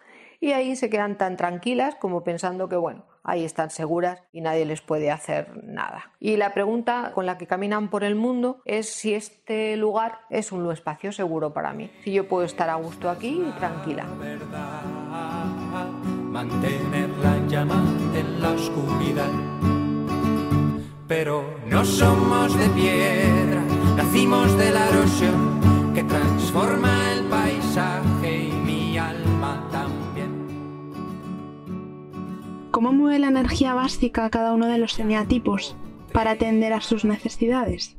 y 0.41 0.51
ahí 0.51 0.75
se 0.75 0.91
quedan 0.91 1.17
tan 1.17 1.37
tranquilas 1.37 1.95
como 1.95 2.25
pensando 2.25 2.69
que 2.69 2.75
bueno, 2.75 3.05
ahí 3.23 3.45
están 3.45 3.71
seguras 3.71 4.25
y 4.33 4.41
nadie 4.41 4.65
les 4.65 4.81
puede 4.81 5.13
hacer 5.13 5.63
nada. 5.63 6.11
Y 6.19 6.37
la 6.37 6.53
pregunta 6.53 7.13
con 7.15 7.27
la 7.27 7.39
que 7.39 7.47
caminan 7.47 7.91
por 7.91 8.03
el 8.03 8.17
mundo 8.17 8.61
es 8.65 8.93
si 8.93 9.15
este 9.15 9.77
lugar 9.77 10.19
es 10.31 10.51
un 10.51 10.69
espacio 10.73 11.13
seguro 11.13 11.53
para 11.53 11.73
mí, 11.73 11.93
si 12.03 12.13
yo 12.13 12.27
puedo 12.27 12.45
estar 12.45 12.69
a 12.71 12.75
gusto 12.75 13.09
aquí 13.09 13.41
y 13.49 13.53
tranquila. 13.53 14.05
Mantener 16.33 17.11
la 17.23 17.47
llama 17.47 17.85
en 18.15 18.41
la 18.41 18.53
oscuridad. 18.53 19.29
Pero 21.07 21.45
no 21.67 21.85
somos 21.85 22.59
de 22.59 22.71
piedra, 22.71 23.63
nacimos 23.99 24.57
de 24.57 24.71
la 24.71 24.89
erosión 24.89 25.61
que 25.95 26.03
transforma 26.05 27.13
el 27.13 27.25
paisaje 27.27 28.49
y 28.49 28.53
mi 28.53 28.97
alma 28.97 29.69
también. 29.71 30.31
¿Cómo 32.71 32.95
mueve 32.95 33.19
la 33.19 33.29
energía 33.29 33.75
básica 33.75 34.25
a 34.25 34.31
cada 34.31 34.55
uno 34.55 34.69
de 34.69 34.79
los 34.79 34.99
eneatipos 34.99 35.77
para 36.15 36.31
atender 36.31 36.73
a 36.73 36.81
sus 36.81 37.05
necesidades? 37.05 37.95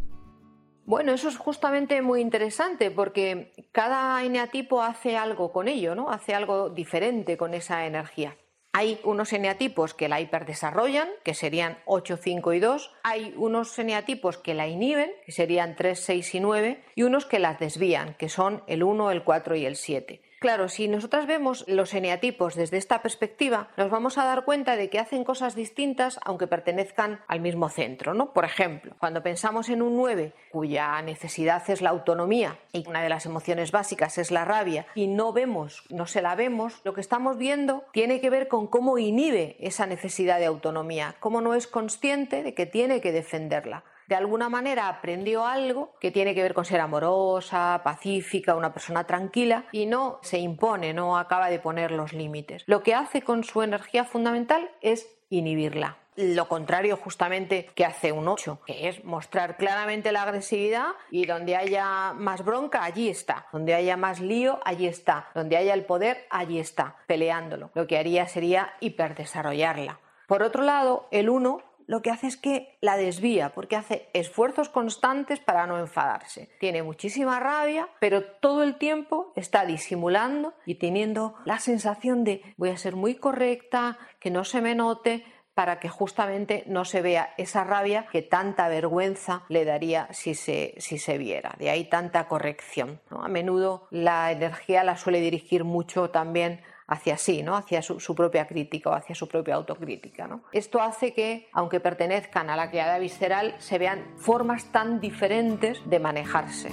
Bueno, 0.85 1.13
eso 1.13 1.29
es 1.29 1.37
justamente 1.37 2.01
muy 2.01 2.19
interesante 2.19 2.91
porque 2.91 3.53
cada 3.71 4.21
eneatipo 4.23 4.81
hace 4.81 5.15
algo 5.15 5.53
con 5.53 5.69
ello, 5.69 5.95
¿no? 5.95 6.11
Hace 6.11 6.33
algo 6.33 6.69
diferente 6.69 7.37
con 7.37 7.53
esa 7.53 7.85
energía. 7.85 8.35
Hay 8.73 8.99
unos 9.03 9.31
eneatipos 9.31 9.93
que 9.93 10.09
la 10.09 10.19
hiperdesarrollan, 10.19 11.07
que 11.23 11.35
serían 11.35 11.77
8, 11.85 12.17
5 12.17 12.53
y 12.53 12.59
2. 12.59 12.91
Hay 13.03 13.33
unos 13.37 13.77
eneatipos 13.77 14.37
que 14.37 14.55
la 14.55 14.67
inhiben, 14.67 15.11
que 15.25 15.31
serían 15.31 15.75
3, 15.75 15.99
6 15.99 16.35
y 16.35 16.39
9. 16.39 16.83
Y 16.95 17.03
unos 17.03 17.27
que 17.27 17.37
las 17.37 17.59
desvían, 17.59 18.15
que 18.15 18.29
son 18.29 18.63
el 18.65 18.81
1, 18.81 19.11
el 19.11 19.23
4 19.23 19.55
y 19.55 19.67
el 19.67 19.75
7. 19.75 20.22
Claro, 20.43 20.67
si 20.67 20.89
nosotras 20.89 21.25
vemos 21.25 21.63
los 21.69 21.93
eneatipos 21.93 22.55
desde 22.55 22.75
esta 22.75 23.01
perspectiva, 23.01 23.69
nos 23.77 23.89
vamos 23.89 24.17
a 24.17 24.25
dar 24.25 24.43
cuenta 24.43 24.75
de 24.75 24.89
que 24.89 24.99
hacen 24.99 25.23
cosas 25.23 25.55
distintas 25.55 26.19
aunque 26.25 26.47
pertenezcan 26.47 27.21
al 27.29 27.39
mismo 27.39 27.69
centro, 27.69 28.13
¿no? 28.13 28.33
Por 28.33 28.43
ejemplo, 28.43 28.93
cuando 28.99 29.23
pensamos 29.23 29.69
en 29.69 29.81
un 29.81 29.95
9 29.95 30.33
cuya 30.51 31.01
necesidad 31.01 31.63
es 31.69 31.81
la 31.81 31.91
autonomía 31.91 32.59
y 32.73 32.85
una 32.89 33.01
de 33.01 33.07
las 33.07 33.25
emociones 33.25 33.71
básicas 33.71 34.17
es 34.17 34.31
la 34.31 34.43
rabia 34.43 34.85
y 34.95 35.07
no 35.07 35.31
vemos, 35.31 35.85
no 35.89 36.07
se 36.07 36.21
la 36.21 36.35
vemos, 36.35 36.81
lo 36.83 36.93
que 36.93 36.99
estamos 36.99 37.37
viendo 37.37 37.85
tiene 37.93 38.19
que 38.19 38.29
ver 38.29 38.49
con 38.49 38.67
cómo 38.67 38.97
inhibe 38.97 39.55
esa 39.61 39.85
necesidad 39.85 40.39
de 40.39 40.47
autonomía, 40.47 41.15
cómo 41.21 41.39
no 41.39 41.53
es 41.53 41.67
consciente 41.67 42.43
de 42.43 42.53
que 42.53 42.65
tiene 42.65 42.99
que 42.99 43.13
defenderla 43.13 43.85
de 44.07 44.15
alguna 44.15 44.49
manera 44.49 44.87
aprendió 44.87 45.45
algo 45.45 45.93
que 45.99 46.11
tiene 46.11 46.35
que 46.35 46.43
ver 46.43 46.53
con 46.53 46.65
ser 46.65 46.81
amorosa, 46.81 47.81
pacífica, 47.83 48.55
una 48.55 48.73
persona 48.73 49.05
tranquila 49.05 49.65
y 49.71 49.85
no 49.85 50.19
se 50.21 50.39
impone, 50.39 50.93
no 50.93 51.17
acaba 51.17 51.49
de 51.49 51.59
poner 51.59 51.91
los 51.91 52.13
límites. 52.13 52.63
Lo 52.67 52.83
que 52.83 52.95
hace 52.95 53.21
con 53.21 53.43
su 53.43 53.61
energía 53.61 54.03
fundamental 54.05 54.69
es 54.81 55.09
inhibirla. 55.29 55.97
Lo 56.15 56.47
contrario 56.47 56.95
justamente 56.95 57.65
que 57.73 57.85
hace 57.85 58.11
un 58.11 58.27
8, 58.27 58.59
que 58.67 58.87
es 58.87 59.03
mostrar 59.03 59.57
claramente 59.57 60.11
la 60.11 60.21
agresividad 60.21 60.89
y 61.09 61.25
donde 61.25 61.55
haya 61.55 62.13
más 62.13 62.45
bronca, 62.45 62.83
allí 62.83 63.09
está. 63.09 63.47
Donde 63.51 63.73
haya 63.73 63.97
más 63.97 64.19
lío, 64.19 64.59
allí 64.63 64.85
está. 64.85 65.29
Donde 65.33 65.57
haya 65.57 65.73
el 65.73 65.85
poder, 65.85 66.27
allí 66.29 66.59
está, 66.59 66.97
peleándolo. 67.07 67.71
Lo 67.73 67.87
que 67.87 67.97
haría 67.97 68.27
sería 68.27 68.73
hiperdesarrollarla. 68.79 69.99
Por 70.27 70.43
otro 70.43 70.63
lado, 70.63 71.07
el 71.09 71.29
1 71.29 71.63
lo 71.87 72.01
que 72.01 72.11
hace 72.11 72.27
es 72.27 72.37
que 72.37 72.77
la 72.81 72.97
desvía, 72.97 73.53
porque 73.53 73.75
hace 73.75 74.09
esfuerzos 74.13 74.69
constantes 74.69 75.39
para 75.39 75.67
no 75.67 75.79
enfadarse. 75.79 76.49
Tiene 76.59 76.83
muchísima 76.83 77.39
rabia, 77.39 77.89
pero 77.99 78.23
todo 78.23 78.63
el 78.63 78.75
tiempo 78.75 79.31
está 79.35 79.65
disimulando 79.65 80.53
y 80.65 80.75
teniendo 80.75 81.35
la 81.45 81.59
sensación 81.59 82.23
de 82.23 82.41
voy 82.57 82.69
a 82.69 82.77
ser 82.77 82.95
muy 82.95 83.15
correcta, 83.15 83.97
que 84.19 84.31
no 84.31 84.43
se 84.43 84.61
me 84.61 84.75
note, 84.75 85.25
para 85.53 85.79
que 85.79 85.89
justamente 85.89 86.63
no 86.67 86.83
se 86.85 87.01
vea 87.01 87.33
esa 87.37 87.63
rabia 87.63 88.07
que 88.11 88.21
tanta 88.21 88.67
vergüenza 88.67 89.43
le 89.49 89.65
daría 89.65 90.07
si 90.11 90.33
se, 90.33 90.73
si 90.77 90.97
se 90.97 91.17
viera. 91.17 91.55
De 91.59 91.69
ahí 91.69 91.85
tanta 91.85 92.27
corrección. 92.27 92.99
A 93.11 93.27
menudo 93.27 93.87
la 93.91 94.31
energía 94.31 94.83
la 94.83 94.97
suele 94.97 95.19
dirigir 95.19 95.63
mucho 95.63 96.09
también 96.09 96.61
hacia 96.93 97.17
sí, 97.17 97.43
¿no? 97.43 97.55
hacia 97.55 97.81
su, 97.81 98.15
propia 98.15 98.47
crítica 98.47 98.89
o 98.91 98.93
hacia 98.93 99.15
su 99.15 99.27
propia 99.27 99.55
autocrítica. 99.55 100.27
¿no? 100.27 100.43
Esto 100.51 100.81
hace 100.81 101.13
que, 101.13 101.49
aunque 101.51 101.79
pertenezcan 101.79 102.49
a 102.49 102.55
la 102.55 102.69
criada 102.69 102.99
visceral, 102.99 103.55
se 103.59 103.77
vean 103.77 104.05
formas 104.17 104.71
tan 104.71 104.99
diferentes 104.99 105.81
de 105.89 105.99
manejarse. 105.99 106.69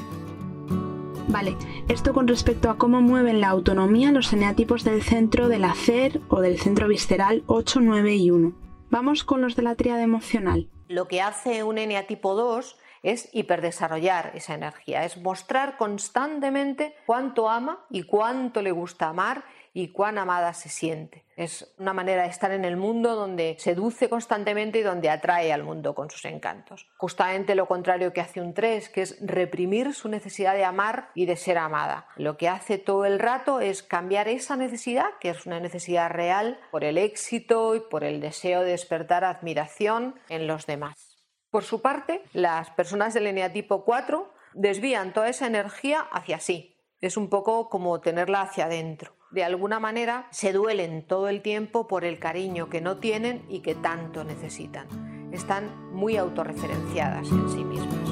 Vale, 1.28 1.56
esto 1.88 2.12
con 2.12 2.26
respecto 2.26 2.70
a 2.70 2.76
cómo 2.76 3.00
mueven 3.00 3.40
la 3.40 3.48
autonomía 3.48 4.10
los 4.10 4.32
eneatipos 4.32 4.82
del 4.82 5.02
centro 5.02 5.48
del 5.48 5.64
hacer 5.64 6.20
o 6.28 6.40
del 6.40 6.58
centro 6.58 6.88
visceral 6.88 7.44
8, 7.46 7.80
9 7.82 8.14
y 8.16 8.30
1. 8.30 8.52
Vamos 8.90 9.22
con 9.22 9.40
los 9.40 9.54
de 9.54 9.62
la 9.62 9.76
tríada 9.76 10.02
emocional. 10.02 10.68
Lo 10.88 11.06
que 11.06 11.22
hace 11.22 11.62
un 11.62 11.78
eneatipo 11.78 12.34
2 12.34 12.76
es 13.02 13.28
hiperdesarrollar 13.32 14.32
esa 14.34 14.54
energía, 14.54 15.04
es 15.04 15.16
mostrar 15.16 15.76
constantemente 15.76 16.94
cuánto 17.06 17.48
ama 17.48 17.84
y 17.88 18.02
cuánto 18.02 18.60
le 18.60 18.72
gusta 18.72 19.08
amar 19.08 19.44
y 19.72 19.92
cuán 19.92 20.18
amada 20.18 20.52
se 20.52 20.68
siente. 20.68 21.24
Es 21.36 21.74
una 21.78 21.92
manera 21.92 22.22
de 22.22 22.28
estar 22.28 22.50
en 22.52 22.64
el 22.64 22.76
mundo 22.76 23.14
donde 23.14 23.56
seduce 23.58 24.08
constantemente 24.08 24.80
y 24.80 24.82
donde 24.82 25.10
atrae 25.10 25.52
al 25.52 25.62
mundo 25.62 25.94
con 25.94 26.10
sus 26.10 26.24
encantos. 26.24 26.88
Justamente 26.96 27.54
lo 27.54 27.66
contrario 27.66 28.12
que 28.12 28.20
hace 28.20 28.40
un 28.40 28.52
3, 28.52 28.88
que 28.88 29.02
es 29.02 29.16
reprimir 29.20 29.94
su 29.94 30.08
necesidad 30.08 30.54
de 30.54 30.64
amar 30.64 31.10
y 31.14 31.26
de 31.26 31.36
ser 31.36 31.58
amada. 31.58 32.08
Lo 32.16 32.36
que 32.36 32.48
hace 32.48 32.78
todo 32.78 33.04
el 33.04 33.18
rato 33.18 33.60
es 33.60 33.82
cambiar 33.82 34.28
esa 34.28 34.56
necesidad, 34.56 35.10
que 35.20 35.30
es 35.30 35.46
una 35.46 35.60
necesidad 35.60 36.10
real, 36.10 36.60
por 36.70 36.84
el 36.84 36.98
éxito 36.98 37.74
y 37.74 37.80
por 37.80 38.04
el 38.04 38.20
deseo 38.20 38.62
de 38.62 38.72
despertar 38.72 39.24
admiración 39.24 40.16
en 40.28 40.46
los 40.46 40.66
demás. 40.66 41.18
Por 41.50 41.64
su 41.64 41.80
parte, 41.82 42.22
las 42.32 42.70
personas 42.70 43.14
del 43.14 43.26
eneatipo 43.26 43.84
4 43.84 44.32
desvían 44.54 45.12
toda 45.12 45.28
esa 45.28 45.46
energía 45.46 46.00
hacia 46.00 46.38
sí. 46.38 46.76
Es 47.00 47.16
un 47.16 47.28
poco 47.28 47.68
como 47.68 48.00
tenerla 48.00 48.42
hacia 48.42 48.66
adentro 48.66 49.20
de 49.30 49.44
alguna 49.44 49.78
manera 49.78 50.26
se 50.32 50.52
duelen 50.52 51.06
todo 51.06 51.28
el 51.28 51.40
tiempo 51.40 51.86
por 51.86 52.04
el 52.04 52.18
cariño 52.18 52.68
que 52.68 52.80
no 52.80 52.96
tienen 52.96 53.44
y 53.48 53.60
que 53.60 53.76
tanto 53.76 54.24
necesitan. 54.24 54.88
Están 55.32 55.92
muy 55.92 56.16
autorreferenciadas 56.16 57.30
en 57.30 57.48
sí 57.48 57.64
mismas. 57.64 58.10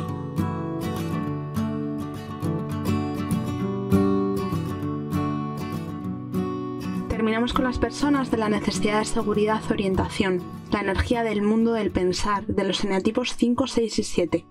Terminamos 7.09 7.52
con 7.52 7.64
las 7.64 7.80
personas 7.80 8.30
de 8.30 8.37
la 8.37 8.49
necesidad 8.49 9.00
de 9.00 9.04
seguridad 9.04 9.61
orientación, 9.71 10.40
la 10.71 10.80
energía 10.80 11.25
del 11.25 11.42
mundo 11.42 11.73
del 11.73 11.90
pensar, 11.90 12.47
de 12.47 12.62
los 12.62 12.85
eneatipos 12.85 13.35
5, 13.35 13.66
6 13.66 13.99
y 13.99 14.02
7 14.04 14.47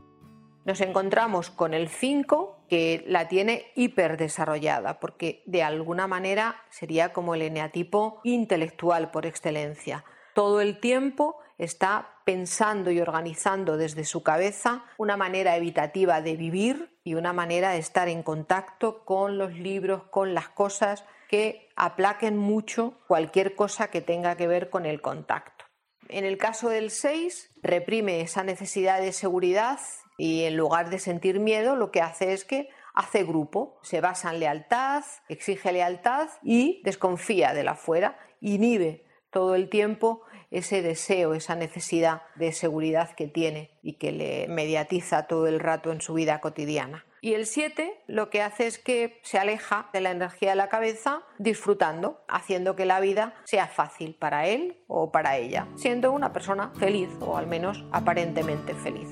nos 0.68 0.82
encontramos 0.82 1.50
con 1.50 1.74
el 1.74 1.88
5 1.88 2.57
que 2.68 3.04
la 3.08 3.28
tiene 3.28 3.72
hiperdesarrollada, 3.76 5.00
porque 5.00 5.44
de 5.46 5.64
alguna 5.64 6.08
manera 6.08 6.62
sería 6.70 7.14
como 7.14 7.36
el 7.36 7.42
eneatipo 7.42 8.22
intelectual 8.24 9.12
por 9.12 9.26
excelencia. 9.26 10.04
Todo 10.34 10.62
el 10.62 10.80
tiempo 10.80 11.38
está 11.58 12.10
pensando 12.26 12.92
y 12.92 13.00
organizando 13.00 13.78
desde 13.78 14.06
su 14.06 14.22
cabeza 14.22 14.84
una 14.98 15.18
manera 15.18 15.56
evitativa 15.56 16.22
de 16.22 16.36
vivir 16.36 17.00
y 17.04 17.16
una 17.16 17.34
manera 17.34 17.72
de 17.72 17.80
estar 17.80 18.10
en 18.10 18.22
contacto 18.22 19.06
con 19.06 19.38
los 19.38 19.54
libros, 19.54 20.04
con 20.04 20.34
las 20.34 20.50
cosas 20.50 21.06
que 21.30 21.70
aplaquen 21.76 22.38
mucho 22.38 23.00
cualquier 23.08 23.56
cosa 23.56 23.90
que 23.90 24.02
tenga 24.02 24.36
que 24.36 24.48
ver 24.48 24.70
con 24.70 24.86
el 24.86 25.02
contacto. 25.02 25.66
En 26.10 26.24
el 26.24 26.38
caso 26.38 26.70
del 26.70 26.92
6, 26.92 27.52
reprime 27.62 28.22
esa 28.22 28.44
necesidad 28.44 29.02
de 29.02 29.12
seguridad 29.12 29.80
y 30.18 30.44
en 30.44 30.58
lugar 30.58 30.90
de 30.90 31.00
sentir 31.00 31.40
miedo 31.40 31.76
lo 31.76 31.92
que 31.92 32.02
hace 32.02 32.34
es 32.34 32.44
que 32.44 32.70
hace 32.94 33.24
grupo, 33.24 33.80
se 33.84 34.02
basa 34.02 34.32
en 34.32 34.40
lealtad, 34.40 35.04
exige 35.30 35.72
lealtad 35.72 36.30
y 36.42 36.82
desconfía 36.84 37.54
de 37.54 37.64
la 37.64 37.76
fuera, 37.76 38.18
inhibe 38.42 39.06
todo 39.30 39.56
el 39.56 39.70
tiempo 39.70 40.24
ese 40.50 40.82
deseo, 40.82 41.34
esa 41.34 41.56
necesidad 41.56 42.24
de 42.36 42.52
seguridad 42.54 43.14
que 43.16 43.28
tiene 43.28 43.72
y 43.84 43.94
que 43.94 44.12
le 44.12 44.48
mediatiza 44.48 45.28
todo 45.28 45.48
el 45.48 45.60
rato 45.60 45.92
en 45.92 46.02
su 46.02 46.14
vida 46.14 46.40
cotidiana. 46.40 47.06
Y 47.22 47.34
el 47.34 47.46
7 47.46 48.04
lo 48.08 48.30
que 48.30 48.42
hace 48.42 48.68
es 48.68 48.80
que 48.80 49.20
se 49.24 49.38
aleja 49.38 49.90
de 49.92 50.02
la 50.02 50.12
energía 50.12 50.52
de 50.52 50.56
la 50.56 50.70
cabeza 50.70 51.24
disfrutando, 51.40 52.22
haciendo 52.28 52.76
que 52.76 52.86
la 52.86 53.00
vida 53.00 53.36
sea 53.44 53.68
fácil 53.68 54.16
para 54.16 54.48
él 54.48 54.84
o 54.88 55.12
para 55.12 55.38
ella, 55.38 55.68
siendo 55.76 56.12
una 56.12 56.32
persona 56.32 56.72
feliz 56.80 57.10
o 57.20 57.38
al 57.38 57.48
menos 57.48 57.84
aparentemente 57.92 58.74
feliz. 58.76 59.10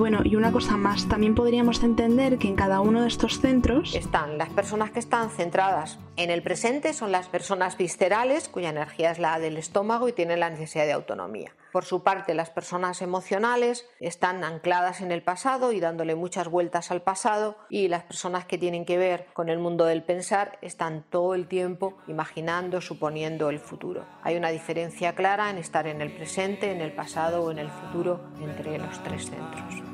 Bueno, 0.00 0.22
y 0.24 0.34
una 0.34 0.50
cosa 0.50 0.78
más, 0.78 1.08
también 1.08 1.34
podríamos 1.34 1.82
entender 1.82 2.38
que 2.38 2.48
en 2.48 2.56
cada 2.56 2.80
uno 2.80 3.02
de 3.02 3.08
estos 3.08 3.38
centros 3.38 3.94
están 3.94 4.38
las 4.38 4.48
personas 4.48 4.90
que 4.92 4.98
están 4.98 5.28
centradas 5.28 5.98
en 6.16 6.30
el 6.30 6.42
presente, 6.42 6.94
son 6.94 7.12
las 7.12 7.28
personas 7.28 7.76
viscerales, 7.76 8.48
cuya 8.48 8.70
energía 8.70 9.10
es 9.10 9.18
la 9.18 9.38
del 9.38 9.58
estómago 9.58 10.08
y 10.08 10.14
tienen 10.14 10.40
la 10.40 10.48
necesidad 10.48 10.86
de 10.86 10.92
autonomía. 10.92 11.54
Por 11.70 11.84
su 11.84 12.02
parte, 12.02 12.32
las 12.32 12.48
personas 12.48 13.02
emocionales 13.02 13.86
están 14.00 14.42
ancladas 14.42 15.02
en 15.02 15.12
el 15.12 15.22
pasado 15.22 15.70
y 15.70 15.80
dándole 15.80 16.14
muchas 16.14 16.48
vueltas 16.48 16.90
al 16.90 17.02
pasado 17.02 17.58
y 17.68 17.88
las 17.88 18.04
personas 18.04 18.46
que 18.46 18.56
tienen 18.56 18.86
que 18.86 18.96
ver 18.96 19.26
con 19.34 19.50
el 19.50 19.58
mundo 19.58 19.84
del 19.84 20.02
pensar 20.02 20.58
están 20.62 21.04
todo 21.10 21.34
el 21.34 21.46
tiempo 21.46 21.98
imaginando, 22.08 22.80
suponiendo 22.80 23.50
el 23.50 23.60
futuro. 23.60 24.06
Hay 24.22 24.38
una 24.38 24.48
diferencia 24.48 25.14
clara 25.14 25.50
en 25.50 25.58
estar 25.58 25.86
en 25.86 26.00
el 26.00 26.10
presente, 26.10 26.72
en 26.72 26.80
el 26.80 26.92
pasado 26.92 27.44
o 27.44 27.50
en 27.50 27.58
el 27.58 27.68
futuro 27.68 28.20
entre 28.40 28.78
los 28.78 29.02
tres 29.02 29.26
centros 29.26 29.89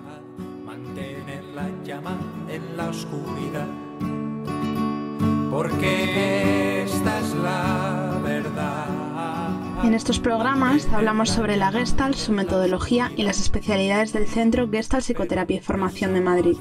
mantener 0.77 1.45
la 1.55 1.69
llama 1.85 2.17
en 2.49 2.77
la 2.77 2.89
oscuridad. 2.89 3.67
Porque 5.51 6.83
esta 6.85 7.21
es 7.21 7.35
la 7.35 8.21
verdad. 8.23 8.87
En 9.85 9.95
estos 9.95 10.19
programas 10.19 10.87
hablamos 10.93 11.31
sobre 11.31 11.57
la 11.57 11.71
Gestalt, 11.73 12.17
su 12.17 12.33
metodología 12.33 13.11
y 13.17 13.23
las 13.23 13.41
especialidades 13.41 14.13
del 14.13 14.27
Centro 14.27 14.69
Gestalt 14.69 15.05
Psicoterapia 15.05 15.57
y 15.57 15.61
Formación 15.61 16.15
de 16.15 16.21
Madrid. 16.21 16.57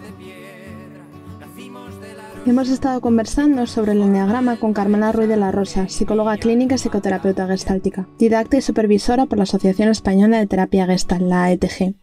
Hemos 2.48 2.70
estado 2.70 3.02
conversando 3.02 3.66
sobre 3.66 3.94
el 3.94 4.04
enneagrama 4.04 4.58
con 4.58 4.72
Carmela 4.72 5.12
Ruiz 5.12 5.28
de 5.28 5.36
la 5.36 5.52
Rosa, 5.52 5.90
psicóloga 5.90 6.38
clínica 6.38 6.76
y 6.76 6.78
psicoterapeuta 6.78 7.48
gestáltica, 7.48 8.08
didacta 8.20 8.58
y 8.58 8.62
supervisora 8.62 9.26
por 9.26 9.40
la 9.40 9.46
Asociación 9.46 9.90
Española 9.90 10.38
de 10.38 10.46
Terapia 10.46 10.86
Gestalt, 10.86 11.24
la 11.24 11.46
AETG. 11.46 11.96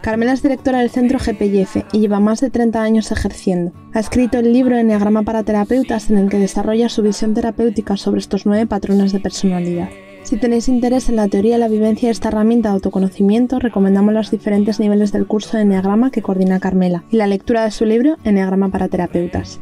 Carmela 0.00 0.32
es 0.32 0.44
directora 0.44 0.78
del 0.78 0.90
centro 0.90 1.18
GPIF 1.18 1.78
y 1.92 1.98
lleva 1.98 2.20
más 2.20 2.40
de 2.40 2.50
30 2.50 2.80
años 2.80 3.10
ejerciendo. 3.10 3.72
Ha 3.92 3.98
escrito 3.98 4.38
el 4.38 4.52
libro 4.52 4.76
Enneagrama 4.78 5.24
para 5.24 5.42
terapeutas 5.42 6.08
en 6.08 6.18
el 6.18 6.28
que 6.28 6.38
desarrolla 6.38 6.88
su 6.88 7.02
visión 7.02 7.34
terapéutica 7.34 7.96
sobre 7.96 8.20
estos 8.20 8.46
nueve 8.46 8.66
patrones 8.66 9.12
de 9.12 9.18
personalidad. 9.18 9.88
Si 10.22 10.36
tenéis 10.36 10.68
interés 10.68 11.08
en 11.08 11.16
la 11.16 11.26
teoría 11.26 11.56
y 11.56 11.58
la 11.58 11.66
vivencia 11.66 12.08
de 12.08 12.12
esta 12.12 12.28
herramienta 12.28 12.68
de 12.68 12.74
autoconocimiento, 12.74 13.58
recomendamos 13.58 14.14
los 14.14 14.30
diferentes 14.30 14.78
niveles 14.78 15.10
del 15.10 15.26
curso 15.26 15.56
de 15.56 15.64
Enneagrama 15.64 16.12
que 16.12 16.22
coordina 16.22 16.60
Carmela 16.60 17.02
y 17.10 17.16
la 17.16 17.26
lectura 17.26 17.64
de 17.64 17.72
su 17.72 17.86
libro 17.86 18.16
Enneagrama 18.22 18.68
para 18.68 18.88
terapeutas. 18.88 19.58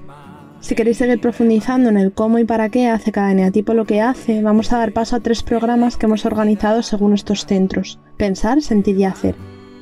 Si 0.61 0.75
queréis 0.75 0.99
seguir 0.99 1.21
profundizando 1.21 1.89
en 1.89 1.97
el 1.97 2.13
cómo 2.13 2.39
y 2.39 2.45
para 2.45 2.69
qué 2.69 2.89
hace 2.89 3.13
cada 3.13 3.31
eneatipo 3.31 3.75
lo 3.75 3.85
que 3.85 4.01
hace, 4.01 4.43
vamos 4.43 4.73
a 4.73 4.79
dar 4.79 4.93
paso 4.93 5.17
a 5.17 5.21
tres 5.21 5.43
programas 5.43 5.97
que 5.97 6.07
hemos 6.07 6.27
organizado 6.27 6.83
según 6.83 7.15
estos 7.15 7.47
centros. 7.47 8.01
Pensar, 8.17 8.61
sentir 8.61 8.99
y 8.99 9.05
hacer. 9.05 9.37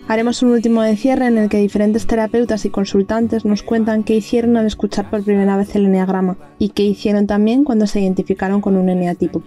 Haremos 0.09 0.43
un 0.43 0.51
último 0.51 0.83
de 0.83 0.97
cierre 0.97 1.27
en 1.27 1.39
el 1.39 1.49
que 1.49 1.57
diferentes 1.57 2.07
terapeutas 2.07 2.65
y 2.65 2.71
consultantes 2.71 3.45
nos 3.45 3.63
cuentan 3.63 4.05
qué 4.05 4.15
hicieron 4.15 4.57
al 4.57 4.67
escuchar 4.67 5.11
por 5.11 5.25
primera 5.25 5.57
vez 5.57 5.75
el 5.75 5.87
eneagrama 5.87 6.37
y 6.59 6.69
qué 6.69 6.85
hicieron 6.85 7.27
también 7.27 7.65
cuando 7.65 7.89
se 7.89 8.01
identificaron 8.01 8.61
con 8.61 8.77
un 8.77 8.89
eneatipo. 8.89 9.43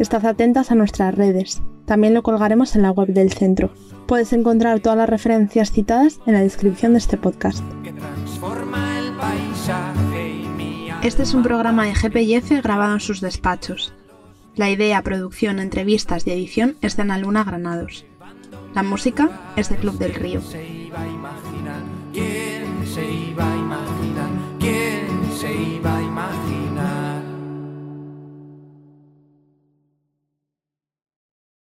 Estad 0.00 0.26
atentas 0.26 0.72
a 0.72 0.74
nuestras 0.74 1.14
redes. 1.14 1.62
También 1.84 2.14
lo 2.14 2.22
colgaremos 2.22 2.74
en 2.74 2.82
la 2.82 2.90
web 2.90 3.08
del 3.08 3.32
centro. 3.32 3.70
Puedes 4.06 4.32
encontrar 4.32 4.80
todas 4.80 4.98
las 4.98 5.08
referencias 5.08 5.70
citadas 5.70 6.18
en 6.26 6.32
la 6.32 6.40
descripción 6.40 6.92
de 6.92 6.98
este 6.98 7.16
podcast. 7.16 7.62
Este 11.04 11.22
es 11.22 11.34
un 11.34 11.42
programa 11.42 11.84
de 11.84 11.92
GPF 11.92 12.62
grabado 12.62 12.94
en 12.94 13.00
sus 13.00 13.20
despachos. 13.20 13.92
La 14.56 14.70
idea, 14.70 15.02
producción, 15.02 15.58
entrevistas 15.58 16.26
y 16.26 16.30
edición 16.30 16.78
es 16.80 16.96
de 16.96 17.02
Ana 17.02 17.18
Luna 17.18 17.44
Granados. 17.44 18.06
La 18.74 18.82
música 18.82 19.52
es 19.54 19.68
de 19.68 19.76
Club 19.76 19.98
del 19.98 20.14
Río. 20.14 20.40